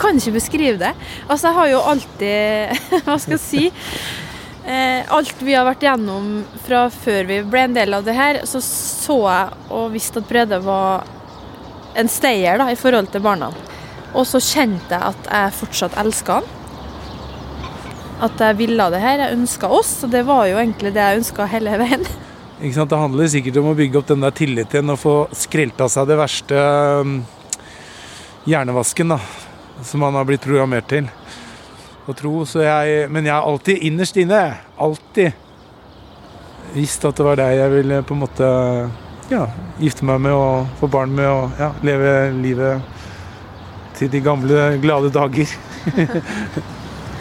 Jeg 0.00 0.06
kan 0.06 0.16
ikke 0.16 0.32
beskrive 0.38 0.78
det. 0.80 0.90
Altså, 1.28 1.50
jeg 1.50 1.56
har 1.58 1.66
jo 1.68 1.80
alltid 1.90 3.02
Hva 3.04 3.16
skal 3.20 3.34
jeg 3.36 3.42
si? 3.44 3.64
Eh, 4.64 5.02
alt 5.12 5.42
vi 5.44 5.52
har 5.52 5.66
vært 5.68 5.82
gjennom 5.84 6.30
fra 6.64 6.86
før 6.94 7.26
vi 7.28 7.36
ble 7.44 7.66
en 7.66 7.74
del 7.76 7.96
av 7.98 8.06
det 8.06 8.14
her, 8.16 8.38
så 8.48 8.62
så 8.64 9.16
jeg 9.26 9.58
og 9.76 9.90
visste 9.92 10.22
at 10.22 10.28
Brede 10.28 10.60
var 10.64 11.04
en 12.00 12.08
stayer 12.08 12.56
da, 12.60 12.70
i 12.72 12.78
forhold 12.80 13.10
til 13.12 13.20
barna. 13.24 13.50
Og 14.14 14.24
så 14.28 14.40
kjente 14.40 14.94
jeg 14.94 15.12
at 15.12 15.28
jeg 15.28 15.56
fortsatt 15.58 15.98
elska 16.00 16.38
han. 16.38 16.48
At 18.24 18.40
jeg 18.40 18.56
ville 18.62 18.86
det 18.94 19.02
her. 19.04 19.26
Jeg 19.26 19.36
ønska 19.36 19.68
oss, 19.68 19.92
og 20.06 20.14
det 20.16 20.24
var 20.28 20.46
jo 20.48 20.56
egentlig 20.62 20.94
det 20.96 21.04
jeg 21.04 21.20
ønska 21.20 21.50
hele 21.52 21.76
veien. 21.82 22.08
Ikke 22.62 22.78
sant? 22.78 22.94
Det 22.94 23.02
handler 23.04 23.28
sikkert 23.36 23.60
om 23.60 23.68
å 23.74 23.76
bygge 23.76 24.00
opp 24.00 24.08
den 24.14 24.24
der 24.24 24.32
tilliten 24.40 24.96
og 24.96 25.02
få 25.04 25.14
skrelt 25.36 25.84
av 25.84 25.92
seg 25.92 26.08
det 26.08 26.20
verste 26.20 26.64
um, 27.04 27.20
hjernevasken 28.48 29.16
da, 29.16 29.20
som 29.82 30.00
man 30.00 30.14
har 30.14 30.26
blitt 30.28 30.44
programmert 30.44 30.88
til 30.90 31.08
å 32.08 32.14
tro. 32.16 32.32
Så 32.48 32.64
jeg, 32.64 33.06
men 33.12 33.28
jeg 33.28 33.34
har 33.34 33.46
alltid 33.46 33.86
innerst 33.90 34.18
inne, 34.20 34.42
alltid 34.80 35.32
visst 36.74 37.04
at 37.04 37.18
det 37.18 37.26
var 37.26 37.38
deg 37.40 37.56
jeg 37.58 37.72
ville 37.72 38.02
på 38.06 38.14
en 38.14 38.22
måte 38.22 38.48
ja, 39.30 39.44
gifte 39.82 40.06
meg 40.06 40.20
med 40.22 40.34
og 40.34 40.70
få 40.80 40.90
barn 40.90 41.14
med 41.14 41.26
og 41.30 41.58
ja, 41.58 41.70
leve 41.86 42.12
livet 42.38 42.98
til 43.98 44.10
de 44.10 44.20
gamle, 44.24 44.66
glade 44.82 45.10
dager. 45.14 45.50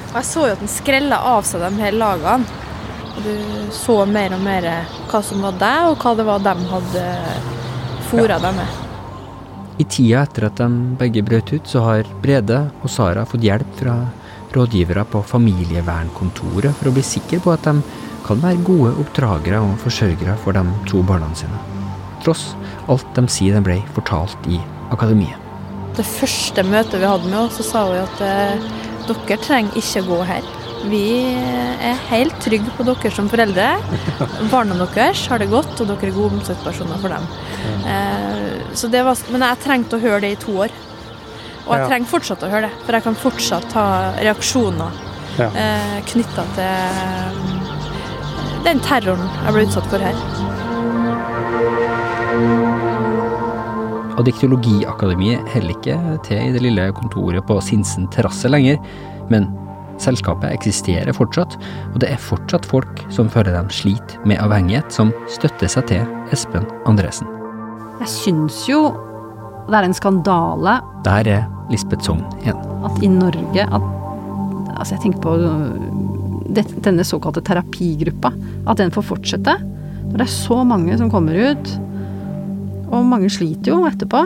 Jeg 0.09 0.25
så 0.25 0.47
jo 0.47 0.53
at 0.55 0.61
den 0.63 0.71
skrella 0.71 1.19
av 1.35 1.43
seg 1.45 1.61
de 1.61 1.83
her 1.83 1.93
lagene. 1.93 2.47
Du 3.19 3.33
så 3.75 3.99
mer 4.09 4.33
og 4.33 4.41
mer 4.41 4.65
hva 5.11 5.19
som 5.25 5.43
var 5.43 5.57
deg, 5.59 5.89
og 5.91 6.01
hva 6.01 6.13
det 6.17 6.25
var 6.25 6.45
de 6.45 6.53
hadde 6.71 7.03
fôra 8.09 8.39
deg 8.41 8.55
med. 8.57 8.88
I 9.79 9.85
tida 9.87 10.25
etter 10.25 10.49
at 10.49 10.59
de 10.59 10.67
begge 10.99 11.23
brøt 11.23 11.53
ut, 11.53 11.67
så 11.67 11.85
har 11.85 12.09
Brede 12.23 12.65
og 12.83 12.91
Sara 12.91 13.23
fått 13.27 13.45
hjelp 13.47 13.77
fra 13.79 13.95
rådgivere 14.51 15.05
på 15.07 15.21
familievernkontoret 15.29 16.75
for 16.75 16.89
å 16.89 16.95
bli 16.95 17.03
sikre 17.05 17.39
på 17.43 17.53
at 17.53 17.67
de 17.69 17.79
kan 18.25 18.41
være 18.43 18.65
gode 18.67 18.91
oppdragere 18.99 19.61
og 19.63 19.77
forsørgere 19.83 20.35
for 20.43 20.57
de 20.57 20.65
to 20.89 21.03
barna 21.07 21.29
sine. 21.37 21.61
Tross 22.25 22.49
alt 22.91 23.07
de 23.15 23.23
sier 23.31 23.55
de 23.55 23.63
ble 23.63 23.79
fortalt 23.95 24.51
i 24.51 24.59
akademiet. 24.91 25.39
Det 25.95 26.05
første 26.07 26.63
møtet 26.67 26.99
vi 26.99 27.07
hadde 27.07 27.29
med 27.29 27.39
henne, 27.39 27.55
så 27.55 27.65
sa 27.65 27.87
hun 27.87 28.01
at 28.03 28.23
eh, 28.25 28.69
dere 29.07 29.39
trenger 29.45 29.79
ikke 29.79 30.07
gå 30.09 30.19
her. 30.27 30.55
Vi 30.87 31.03
er 31.83 31.97
helt 32.09 32.37
trygge 32.43 32.71
på 32.77 32.85
dere 32.87 33.11
som 33.11 33.27
foreldre. 33.31 33.65
Barna 34.51 34.77
deres 34.79 35.25
har 35.27 35.41
det 35.41 35.49
godt, 35.51 35.73
og 35.81 35.89
dere 35.89 36.07
er 36.09 36.15
gode 36.15 36.37
omsorgspersoner 36.39 37.01
for 37.03 37.09
dem. 37.13 37.25
Eh, 37.89 38.73
så 38.79 38.87
det 38.91 39.03
var, 39.05 39.19
men 39.33 39.43
jeg 39.43 39.61
trengte 39.65 39.99
å 39.99 40.03
høre 40.03 40.21
det 40.23 40.31
i 40.37 40.39
to 40.39 40.55
år. 40.65 40.71
Og 41.67 41.75
jeg 41.75 41.89
trenger 41.91 42.09
fortsatt 42.09 42.43
å 42.47 42.49
høre 42.49 42.69
det, 42.69 42.71
for 42.85 42.97
jeg 42.97 43.05
kan 43.05 43.19
fortsatt 43.27 43.75
ha 43.77 43.87
reaksjoner 44.17 45.05
Ja. 45.39 45.49
eh, 45.53 45.99
knytta 46.09 46.43
til 46.55 46.63
eh, 46.65 47.31
den 48.65 48.79
terroren 48.83 49.27
jeg 49.45 49.53
ble 49.53 49.67
utsatt 49.67 49.87
for 49.91 49.99
her. 50.03 50.15
Adiktologiakademiet 54.19 55.45
heller 55.53 55.75
ikke 55.77 55.95
til 56.25 56.41
i 56.41 56.51
det 56.55 56.63
lille 56.65 56.89
kontoret 56.97 57.45
på 57.47 57.59
Sinsen 57.63 58.09
terrasse 58.11 58.49
lenger, 58.51 58.79
men 59.31 59.47
selskapet 60.03 60.51
eksisterer 60.53 61.13
fortsatt, 61.15 61.57
og 61.93 61.99
det 62.03 62.09
er 62.13 62.21
fortsatt 62.21 62.65
folk 62.69 63.03
som 63.13 63.29
føler 63.31 63.55
de 63.57 63.75
sliter 63.75 64.17
med 64.29 64.39
avhengighet, 64.43 64.91
som 64.93 65.13
støtter 65.31 65.71
seg 65.71 65.87
til 65.91 66.33
Espen 66.35 66.65
Andresen. 66.89 67.27
Jeg 67.99 68.11
syns 68.13 68.63
jo 68.69 68.83
det 69.69 69.77
er 69.77 69.85
en 69.85 69.93
skandale 69.93 70.79
Der 71.05 71.27
er 71.29 71.43
Lisbeth 71.69 72.07
Sogn 72.07 72.23
igjen. 72.41 72.57
at 72.87 73.03
i 73.03 73.07
Norge 73.07 73.65
at 73.69 73.81
Altså, 74.79 74.95
jeg 74.95 75.01
tenker 75.03 75.19
på 75.19 75.33
det, 76.55 76.63
denne 76.85 77.03
såkalte 77.03 77.41
terapigruppa. 77.43 78.31
At 78.65 78.79
den 78.79 78.93
får 78.95 79.03
fortsette. 79.09 79.57
Når 79.59 80.13
det 80.21 80.23
er 80.23 80.31
så 80.31 80.61
mange 80.63 80.95
som 80.97 81.09
kommer 81.11 81.35
ut. 81.35 81.71
Og 82.87 83.03
mange 83.05 83.27
sliter 83.29 83.73
jo 83.73 83.81
etterpå. 83.89 84.21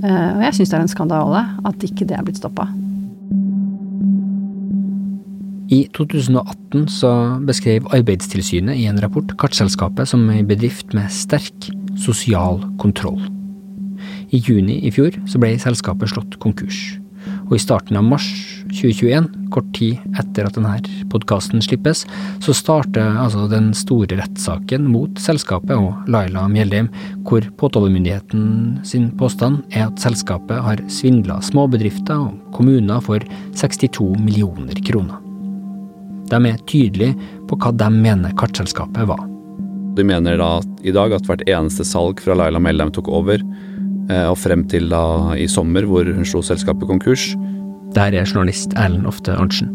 Eh, 0.00 0.30
Og 0.32 0.42
jeg 0.46 0.54
syns 0.56 0.72
det 0.72 0.78
er 0.78 0.86
en 0.86 0.88
skandale 0.88 1.42
at 1.68 1.84
ikke 1.84 2.08
det 2.08 2.16
er 2.16 2.24
blitt 2.24 2.40
stoppa. 2.40 2.70
I 5.70 5.84
2018 5.94 6.88
så 6.90 7.10
beskrev 7.46 7.86
Arbeidstilsynet 7.94 8.74
i 8.80 8.88
en 8.90 8.98
rapport 8.98 9.30
kartselskapet 9.38 10.10
som 10.10 10.24
en 10.26 10.48
bedrift 10.48 10.96
med 10.98 11.12
sterk 11.14 11.68
sosial 11.94 12.58
kontroll. 12.82 13.20
I 14.34 14.40
juni 14.42 14.80
i 14.82 14.90
fjor 14.90 15.14
så 15.30 15.38
ble 15.38 15.52
selskapet 15.62 16.10
slått 16.10 16.40
konkurs. 16.42 16.80
Og 17.46 17.54
i 17.54 17.62
starten 17.62 17.98
av 18.00 18.06
mars 18.06 18.26
2021, 18.72 19.28
kort 19.54 19.70
tid 19.76 20.18
etter 20.18 20.48
at 20.48 20.58
denne 20.58 20.74
podkasten 21.12 21.62
slippes, 21.62 22.02
så 22.42 22.54
starter 22.56 23.18
altså 23.22 23.46
den 23.50 23.70
store 23.76 24.18
rettssaken 24.18 24.90
mot 24.90 25.22
selskapet 25.22 25.76
og 25.78 26.10
Laila 26.10 26.48
Mjeldheim, 26.50 26.90
hvor 27.22 27.46
påtalemyndigheten 27.62 28.80
sin 28.82 29.10
påstand 29.20 29.62
er 29.70 29.86
at 29.86 30.02
selskapet 30.02 30.62
har 30.66 30.86
svindla 30.90 31.38
småbedrifter 31.46 32.26
og 32.26 32.54
kommuner 32.56 33.02
for 33.06 33.22
62 33.54 34.16
millioner 34.18 34.86
kroner. 34.86 35.29
De 36.30 36.38
er 36.46 36.62
tydelige 36.70 37.16
på 37.50 37.58
hva 37.58 37.72
de 37.74 37.88
mener 37.90 38.34
kartselskapet 38.38 39.08
var. 39.10 39.22
De 39.98 40.04
mener 40.06 40.38
da 40.38 40.60
i 40.86 40.92
dag 40.94 41.12
at 41.16 41.26
hvert 41.26 41.42
eneste 41.50 41.84
salg 41.84 42.22
fra 42.22 42.36
Laila 42.38 42.60
Mellheim 42.62 42.92
tok 42.94 43.10
over, 43.10 43.42
eh, 44.08 44.26
og 44.30 44.38
frem 44.38 44.62
til 44.70 44.88
da 44.92 45.34
i 45.34 45.48
sommer 45.50 45.86
hvor 45.88 46.06
hun 46.06 46.24
slo 46.24 46.42
selskapet 46.46 46.88
konkurs, 46.90 47.34
Der 47.92 48.14
er 48.14 48.22
journalist 48.24 48.70
Erlend 48.78 49.06
Ofte 49.10 49.34
Arntzen. 49.34 49.74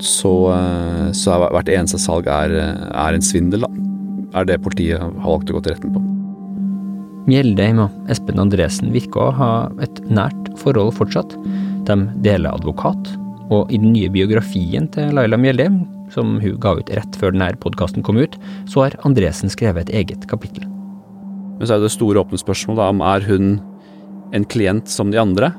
så, 0.00 0.32
eh, 0.56 1.12
så 1.12 1.34
er 1.34 1.50
hvert 1.52 1.68
eneste 1.68 1.98
salg 2.00 2.26
er, 2.26 2.50
er 2.88 3.12
en 3.14 3.20
svindel, 3.20 3.60
da. 3.60 3.68
Er 4.40 4.44
det 4.46 4.62
politiet 4.62 4.98
har 4.98 5.12
valgt 5.12 5.50
å 5.50 5.54
gå 5.54 5.62
til 5.62 5.74
retten 5.74 5.92
på. 5.92 6.00
Mjeldheim 7.28 7.78
og 7.84 7.90
Espen 8.10 8.40
Andresen 8.40 8.90
virker 8.92 9.28
å 9.28 9.34
ha 9.36 9.50
et 9.80 10.00
nært 10.10 10.58
forhold 10.58 10.92
fortsatt. 10.96 11.36
De 11.84 11.96
deler 12.24 12.50
advokat, 12.50 13.12
og 13.52 13.72
i 13.72 13.78
den 13.80 13.92
nye 13.92 14.10
biografien 14.12 14.86
til 14.94 15.12
Laila 15.16 15.36
Mjeldheim, 15.40 15.82
som 16.12 16.38
hun 16.40 16.60
ga 16.62 16.76
ut 16.78 16.92
rett 16.96 17.18
før 17.20 17.34
denne 17.34 17.50
podkasten 17.60 18.04
kom 18.06 18.20
ut, 18.20 18.38
så 18.70 18.86
har 18.86 18.96
Andresen 19.08 19.52
skrevet 19.52 19.88
et 19.88 20.04
eget 20.04 20.28
kapittel. 20.30 20.64
Men 21.58 21.68
så 21.68 21.76
er 21.76 21.84
det 21.84 21.92
store 21.94 22.22
åpne 22.22 22.40
spørsmålet 22.40 22.94
om 22.94 23.02
er 23.04 23.26
hun 23.28 23.50
en 24.34 24.46
klient 24.50 24.90
som 24.90 25.12
de 25.12 25.20
andre? 25.20 25.52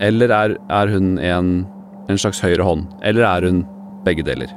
Eller 0.00 0.32
er, 0.32 0.54
er 0.70 0.92
hun 0.92 1.16
en, 1.18 1.50
en 2.08 2.20
slags 2.20 2.40
høyre 2.44 2.64
hånd? 2.64 2.86
Eller 3.02 3.26
er 3.26 3.48
hun 3.48 3.64
begge 4.06 4.24
deler? 4.26 4.52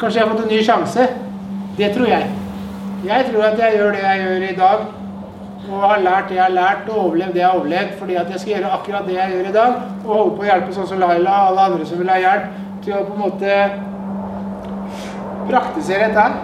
Kanskje 0.00 0.20
jeg 0.20 0.26
har 0.26 0.34
fått 0.34 0.44
en 0.44 0.52
ny 0.52 0.60
sjanse. 0.64 1.08
Det 1.76 1.92
tror 1.94 2.08
jeg. 2.10 2.28
Jeg 3.06 3.26
tror 3.30 3.48
at 3.48 3.60
jeg 3.60 3.76
gjør 3.76 3.92
det 3.94 4.02
jeg 4.02 4.22
gjør 4.24 4.44
i 4.44 4.54
dag, 4.56 4.86
og 5.66 5.80
har 5.82 5.98
lært 6.04 6.28
det 6.30 6.36
jeg 6.36 6.44
har 6.44 6.54
lært, 6.54 6.88
og 6.90 6.96
overlevd 7.04 7.32
det 7.34 7.40
jeg 7.40 7.48
har 7.48 7.58
overlevd, 7.58 7.90
fordi 7.98 8.14
at 8.20 8.28
jeg 8.30 8.40
skal 8.40 8.52
gjøre 8.54 8.74
akkurat 8.78 9.04
det 9.08 9.16
jeg 9.16 9.30
gjør 9.32 9.46
i 9.48 9.56
dag, 9.56 9.72
og 10.04 10.10
holde 10.12 10.34
på 10.36 10.42
å 10.44 10.50
hjelpe 10.50 10.76
sånn 10.76 10.90
som 10.90 11.02
Laila 11.02 11.32
og 11.36 11.46
alle 11.50 11.62
andre 11.70 11.84
som 11.88 11.98
vil 12.02 12.12
ha 12.12 12.18
hjelp, 12.22 12.46
til 12.84 12.92
å 12.94 13.06
på 13.06 13.12
en 13.16 13.24
måte 13.24 13.50
praktisere 15.46 16.04
dette 16.10 16.22
her. 16.26 16.34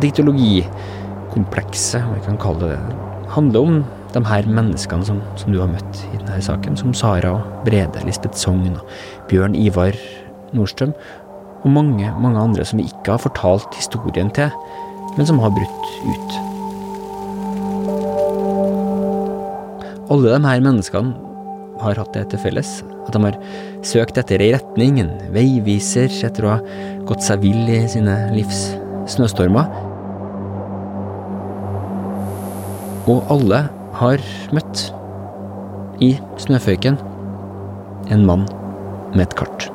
Diktologikomplekset, 0.00 2.02
om 2.02 2.12
vi 2.16 2.22
kan 2.24 2.40
kalle 2.40 2.64
det 2.66 2.80
det, 2.88 2.96
handler 3.30 3.60
om 3.60 3.84
de 4.10 4.20
her 4.26 4.42
menneskene 4.50 5.06
som, 5.06 5.22
som 5.38 5.52
du 5.54 5.60
har 5.62 5.70
møtt 5.70 5.94
i 6.10 6.18
denne 6.18 6.42
saken, 6.42 6.76
som 6.78 6.94
Sara 6.96 7.30
og 7.36 7.42
Brede, 7.66 8.02
Lisbeth 8.06 8.38
Sogn 8.40 8.74
og 8.74 8.82
Bjørn 9.30 9.54
Ivar 9.58 9.94
Nordstrøm, 10.56 10.92
og 11.60 11.68
mange, 11.70 12.14
mange 12.18 12.40
andre 12.40 12.64
som 12.66 12.78
vi 12.80 12.86
ikke 12.88 13.10
har 13.14 13.22
fortalt 13.22 13.74
historien 13.76 14.30
til, 14.34 14.50
men 15.20 15.26
som 15.28 15.38
har 15.42 15.50
brutt 15.52 15.88
ut. 16.08 16.36
Alle 20.10 20.30
de 20.32 20.46
her 20.48 20.62
menneskene 20.64 21.12
har 21.82 21.98
hatt 22.00 22.14
det 22.16 22.22
til 22.32 22.40
felles, 22.40 22.70
at 23.04 23.12
de 23.12 23.20
har 23.26 23.36
søkt 23.84 24.16
etter 24.16 24.40
ei 24.40 24.54
retning, 24.54 24.96
en 25.02 25.10
veiviser, 25.34 26.08
etter 26.24 26.46
å 26.46 26.54
ha 26.54 26.86
gått 27.08 27.26
seg 27.26 27.44
vill 27.44 27.68
i 27.68 27.82
sine 27.92 28.14
livs 28.32 28.62
snøstormer. 29.12 29.68
Og 33.04 33.28
alle 33.36 33.66
har 34.00 34.24
møtt, 34.56 34.86
i 36.00 36.14
snøføyken, 36.40 36.96
en 38.08 38.24
mann 38.24 38.48
med 39.12 39.26
et 39.26 39.36
kart. 39.36 39.68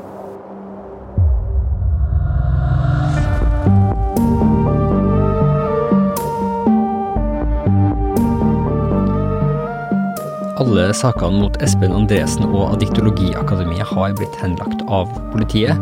Alle 10.75 10.91
sakene 10.91 11.39
mot 11.39 11.55
Espen 11.63 11.93
Andresen 11.95 12.49
og 12.49 12.73
Adiktologiakademiet 12.73 13.87
har 13.93 14.11
blitt 14.19 14.33
henlagt 14.41 14.81
av 14.91 15.07
politiet. 15.31 15.79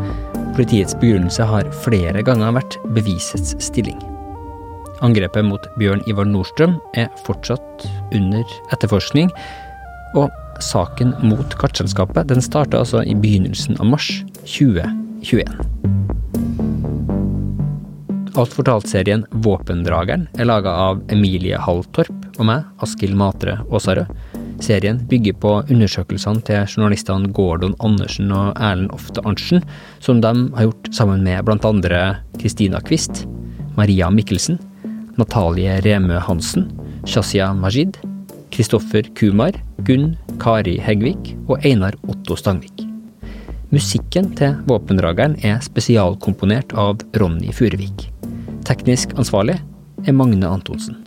Politiets 0.54 0.94
begrunnelse 1.02 1.48
har 1.50 1.66
flere 1.82 2.22
ganger 2.22 2.54
vært 2.60 2.78
bevisets 2.94 3.56
stilling. 3.58 3.98
Angrepet 5.02 5.48
mot 5.48 5.66
Bjørn 5.82 6.04
Ivar 6.06 6.30
Nordstrøm 6.30 6.76
er 6.94 7.10
fortsatt 7.26 7.88
under 8.14 8.46
etterforskning, 8.76 9.34
og 10.14 10.30
saken 10.62 11.16
mot 11.26 11.58
kartselskapet 11.58 12.30
den 12.30 12.46
starta 12.46 12.84
altså 12.84 13.02
i 13.02 13.18
begynnelsen 13.18 13.82
av 13.82 13.90
mars 13.96 14.12
2021. 14.46 15.58
Alt 18.38 18.54
fortalt-serien 18.54 19.26
Våpendrageren 19.42 20.30
er 20.38 20.52
laga 20.54 20.78
av 20.86 21.02
Emilie 21.10 21.58
Halltorp 21.66 22.38
og 22.38 22.46
meg, 22.54 22.70
Askild 22.86 23.18
Matre 23.18 23.58
Aasarød. 23.72 24.33
Serien 24.62 25.00
bygger 25.10 25.36
på 25.42 25.54
undersøkelsene 25.72 26.44
til 26.46 26.68
journalistene 26.68 27.32
Gordon 27.34 27.76
Andersen 27.84 28.32
og 28.36 28.54
Erlend 28.60 28.94
Ofte 28.94 29.24
Arntzen, 29.26 29.64
som 30.04 30.22
de 30.22 30.34
har 30.56 30.68
gjort 30.68 30.90
sammen 30.94 31.24
med 31.24 31.50
andre 31.66 32.02
Kristina 32.40 32.80
Kvist, 32.80 33.26
Maria 33.78 34.10
Mikkelsen, 34.10 34.60
Natalie 35.18 35.80
Remø 35.82 36.20
Hansen, 36.20 36.72
Shazia 37.06 37.54
Majid, 37.54 37.98
Kristoffer 38.52 39.04
Kumar, 39.16 39.52
Gunn 39.84 40.16
Kari 40.40 40.78
Hegvik 40.78 41.36
og 41.48 41.64
Einar 41.66 41.96
Otto 42.08 42.36
Stangvik. 42.36 42.86
Musikken 43.74 44.30
til 44.38 44.60
Våpendrageren 44.70 45.40
er 45.42 45.62
spesialkomponert 45.66 46.76
av 46.78 47.02
Ronny 47.18 47.50
Furuvik. 47.54 48.10
Teknisk 48.68 49.16
ansvarlig 49.18 49.58
er 50.06 50.14
Magne 50.14 50.46
Antonsen. 50.46 51.03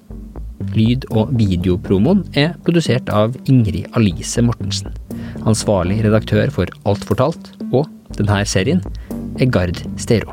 Lyd- 0.72 1.06
og 1.12 1.32
videopromoen 1.36 2.24
er 2.36 2.54
produsert 2.64 3.10
av 3.12 3.36
Ingrid 3.50 3.90
Alice 3.98 4.42
Mortensen. 4.42 4.94
Ansvarlig 5.46 6.00
redaktør 6.06 6.50
for 6.54 6.72
Alt 6.88 7.04
fortalt 7.06 7.52
og 7.70 7.86
denne 8.16 8.42
serien 8.48 8.82
er 9.40 9.50
Gard 9.52 9.82
Steiro. 10.00 10.32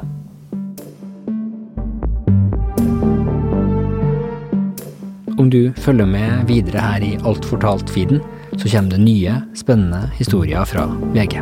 Om 5.37 5.49
du 5.51 5.73
følger 5.75 6.07
med 6.07 6.47
videre 6.47 6.79
her 6.79 7.03
i 7.03 7.17
Alt 7.27 7.45
fortalt-feeden, 7.45 8.21
så 8.55 8.69
kommer 8.69 8.95
det 8.95 9.01
nye, 9.03 9.41
spennende 9.59 10.05
historier 10.15 10.63
fra 10.63 10.87
VG. 11.15 11.41